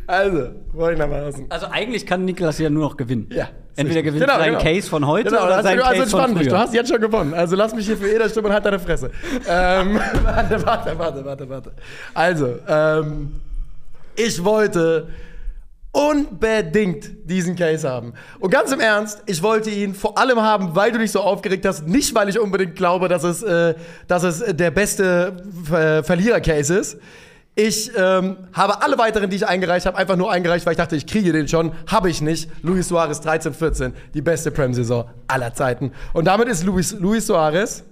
Also, 0.07 0.49
folgendermaßen. 0.75 1.47
Also 1.49 1.67
eigentlich 1.71 2.05
kann 2.05 2.25
Niklas 2.25 2.59
ja 2.59 2.69
nur 2.69 2.83
noch 2.83 2.97
gewinnen. 2.97 3.27
Ja. 3.31 3.49
Entweder 3.75 4.03
gewinnt 4.03 4.21
Genau, 4.23 4.37
sein 4.37 4.51
genau. 4.51 4.63
Case 4.63 4.89
von 4.89 5.05
heute 5.07 5.29
Genau, 5.29 5.43
oder 5.45 5.57
also, 5.57 5.63
sein 5.67 5.79
also 5.79 5.89
Case 5.89 6.03
entspann 6.03 6.29
von 6.29 6.35
dich, 6.37 6.43
du 6.43 6.49
früher. 6.51 6.59
hast 6.59 6.73
jetzt 6.73 6.89
schon 6.91 7.01
gewonnen. 7.01 7.33
Also 7.33 7.55
lass 7.55 7.73
mich 7.73 7.87
hier 7.87 7.97
für 7.97 8.07
Eder 8.07 8.29
stimmen 8.29 8.47
und 8.47 8.53
halt 8.53 8.65
deine 8.65 8.79
Fresse. 8.79 9.09
ähm, 9.49 9.99
warte, 10.23 10.65
warte, 10.65 10.99
warte, 10.99 11.25
warte, 11.25 11.49
warte. 11.49 11.71
Also, 12.13 12.59
ähm, 12.67 13.31
ich 14.15 14.43
wollte 14.43 15.07
unbedingt 15.95 17.09
diesen 17.23 17.55
Case 17.55 17.89
haben. 17.89 18.13
Und 18.39 18.51
ganz 18.51 18.69
im 18.73 18.81
Ernst, 18.81 19.23
ich 19.27 19.41
wollte 19.41 19.69
ihn 19.69 19.95
vor 19.95 20.17
allem 20.17 20.41
haben, 20.41 20.75
weil 20.75 20.91
du 20.91 20.99
dich 20.99 21.11
so 21.11 21.21
aufgeregt 21.21 21.65
hast, 21.65 21.87
nicht 21.87 22.13
weil 22.13 22.27
ich 22.27 22.37
unbedingt 22.37 22.75
glaube, 22.75 23.07
dass 23.07 23.23
es, 23.23 23.41
äh, 23.41 23.75
dass 24.07 24.23
es 24.23 24.43
der 24.45 24.71
beste 24.71 25.37
Ver 25.63 26.03
Verlierer-Case 26.03 26.77
ist. 26.77 26.97
Ich 27.55 27.89
ähm, 27.95 28.35
habe 28.51 28.81
alle 28.81 28.97
weiteren, 28.97 29.29
die 29.29 29.37
ich 29.37 29.47
eingereicht 29.47 29.85
habe, 29.85 29.97
einfach 29.97 30.17
nur 30.17 30.29
eingereicht, 30.29 30.65
weil 30.65 30.73
ich 30.73 30.77
dachte, 30.77 30.97
ich 30.97 31.07
kriege 31.07 31.31
den 31.31 31.47
schon. 31.47 31.71
Habe 31.87 32.09
ich 32.09 32.21
nicht. 32.21 32.49
Luis 32.61 32.89
Suarez 32.89 33.21
13-14, 33.21 33.93
die 34.13 34.21
beste 34.21 34.51
Prem-Saison 34.51 35.09
aller 35.27 35.53
Zeiten. 35.53 35.93
Und 36.11 36.25
damit 36.25 36.49
ist 36.49 36.65
Luis, 36.65 36.91
Luis 36.91 37.27
Suarez 37.27 37.85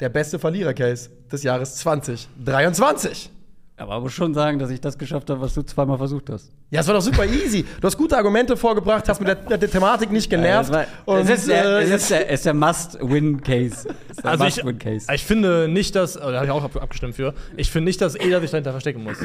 der 0.00 0.10
beste 0.10 0.38
Verlierer-Case 0.38 1.08
des 1.32 1.42
Jahres 1.42 1.76
2023. 1.76 3.30
Aber 3.78 4.00
muss 4.00 4.12
schon 4.12 4.34
sagen, 4.34 4.58
dass 4.58 4.70
ich 4.70 4.80
das 4.80 4.98
geschafft 4.98 5.30
habe, 5.30 5.40
was 5.40 5.54
du 5.54 5.62
zweimal 5.62 5.96
versucht 5.98 6.28
hast. 6.30 6.50
Ja, 6.70 6.80
es 6.80 6.86
war 6.88 6.94
doch 6.94 7.00
super 7.00 7.24
easy. 7.24 7.64
Du 7.80 7.86
hast 7.86 7.96
gute 7.96 8.16
Argumente 8.16 8.56
vorgebracht, 8.56 9.08
hast 9.08 9.20
mit 9.20 9.28
der, 9.28 9.36
der, 9.36 9.56
der 9.56 9.70
Thematik 9.70 10.10
nicht 10.10 10.28
genervt. 10.28 10.72
Ja, 10.72 10.84
und, 11.04 11.18
es 11.20 11.30
ist 11.30 11.48
der, 11.48 11.64
äh, 11.64 11.82
es 11.84 11.90
ist 11.90 12.10
der, 12.10 12.26
es 12.28 12.40
ist 12.40 12.46
der 12.46 12.54
Must-Win-Case. 12.54 13.88
Es 14.10 14.16
ist 14.16 14.24
der 14.24 14.30
Also 14.32 14.44
ich, 14.46 14.56
Must-Win-Case. 14.56 15.06
ich 15.14 15.24
finde 15.24 15.68
nicht, 15.68 15.94
dass, 15.94 16.16
äh, 16.16 16.20
da 16.20 16.32
habe 16.34 16.46
ich 16.46 16.50
auch 16.50 16.64
ab- 16.64 16.76
abgestimmt 16.82 17.14
für, 17.14 17.34
ich 17.56 17.70
finde 17.70 17.84
nicht, 17.88 18.00
dass 18.00 18.16
Eder 18.16 18.40
sich 18.40 18.50
dahinter 18.50 18.72
verstecken 18.72 19.04
muss. 19.04 19.16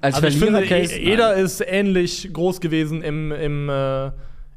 Als 0.00 0.16
also 0.16 0.26
ich 0.26 0.36
finde, 0.38 0.58
Verlierer-Case, 0.66 0.94
E- 0.98 1.12
Eder 1.12 1.34
ist 1.36 1.60
ähnlich 1.64 2.30
groß 2.32 2.60
gewesen 2.60 3.02
im, 3.02 3.30
im, 3.32 3.68
äh, 3.68 4.10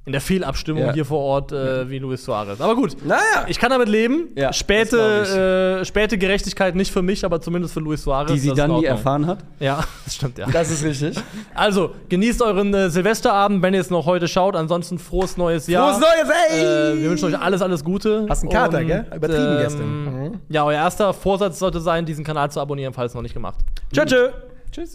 in 0.05 0.11
der 0.11 0.19
Fehlabstimmung 0.19 0.83
Ja. 0.87 0.93
hier 0.93 1.05
vor 1.05 1.19
Ort 1.19 1.53
äh, 1.53 1.89
wie 1.89 1.97
Luis 1.97 2.25
Suarez. 2.25 2.59
Aber 2.59 2.75
gut, 2.75 2.97
Naja. 3.05 3.45
ich 3.47 3.57
kann 3.57 3.69
damit 3.69 3.87
leben. 3.87 4.27
Ja, 4.35 4.51
späte, 4.51 5.79
äh, 5.81 5.85
späte 5.85 6.17
Gerechtigkeit 6.17 6.75
nicht 6.75 6.91
für 6.91 7.01
mich, 7.01 7.23
aber 7.23 7.39
zumindest 7.39 7.73
für 7.73 7.79
Luis 7.79 8.03
Suarez. 8.03 8.31
die 8.33 8.39
sie 8.39 8.53
dann 8.53 8.71
nie 8.79 8.83
erfahren 8.85 9.25
hat. 9.27 9.39
Ja, 9.61 9.83
das 10.03 10.15
stimmt, 10.15 10.37
ja. 10.37 10.47
das 10.51 10.69
ist 10.71 10.83
richtig. 10.83 11.17
Also, 11.55 11.91
genießt 12.09 12.41
euren 12.41 12.73
äh, 12.73 12.89
Silvesterabend, 12.89 13.61
wenn 13.61 13.73
ihr 13.73 13.79
es 13.79 13.89
noch 13.89 14.05
heute 14.05 14.27
schaut. 14.27 14.57
Ansonsten 14.57 14.99
frohes 14.99 15.37
neues 15.37 15.67
Jahr. 15.67 15.93
Frohes 15.93 16.01
Neues, 16.01 16.35
ey! 16.49 16.59
Äh, 16.97 17.01
wir 17.01 17.09
wünschen 17.11 17.33
euch 17.33 17.39
alles, 17.39 17.61
alles 17.61 17.81
Gute. 17.83 18.25
Hast 18.29 18.41
einen 18.43 18.51
Kater, 18.51 18.79
Und, 18.79 18.87
gell? 18.87 19.05
Übertrieben 19.15 19.57
gestern. 19.59 19.81
ähm, 19.83 20.03
Mhm. 20.23 20.39
Ja, 20.49 20.65
euer 20.65 20.79
erster 20.79 21.13
Vorsatz 21.13 21.59
sollte 21.59 21.79
sein, 21.79 22.05
diesen 22.05 22.23
Kanal 22.25 22.51
zu 22.51 22.59
abonnieren, 22.59 22.93
falls 22.93 23.13
noch 23.13 23.21
nicht 23.21 23.33
gemacht. 23.33 23.59
Tschö, 23.93 24.03
tschö. 24.05 24.29
Tschüss. 24.71 24.93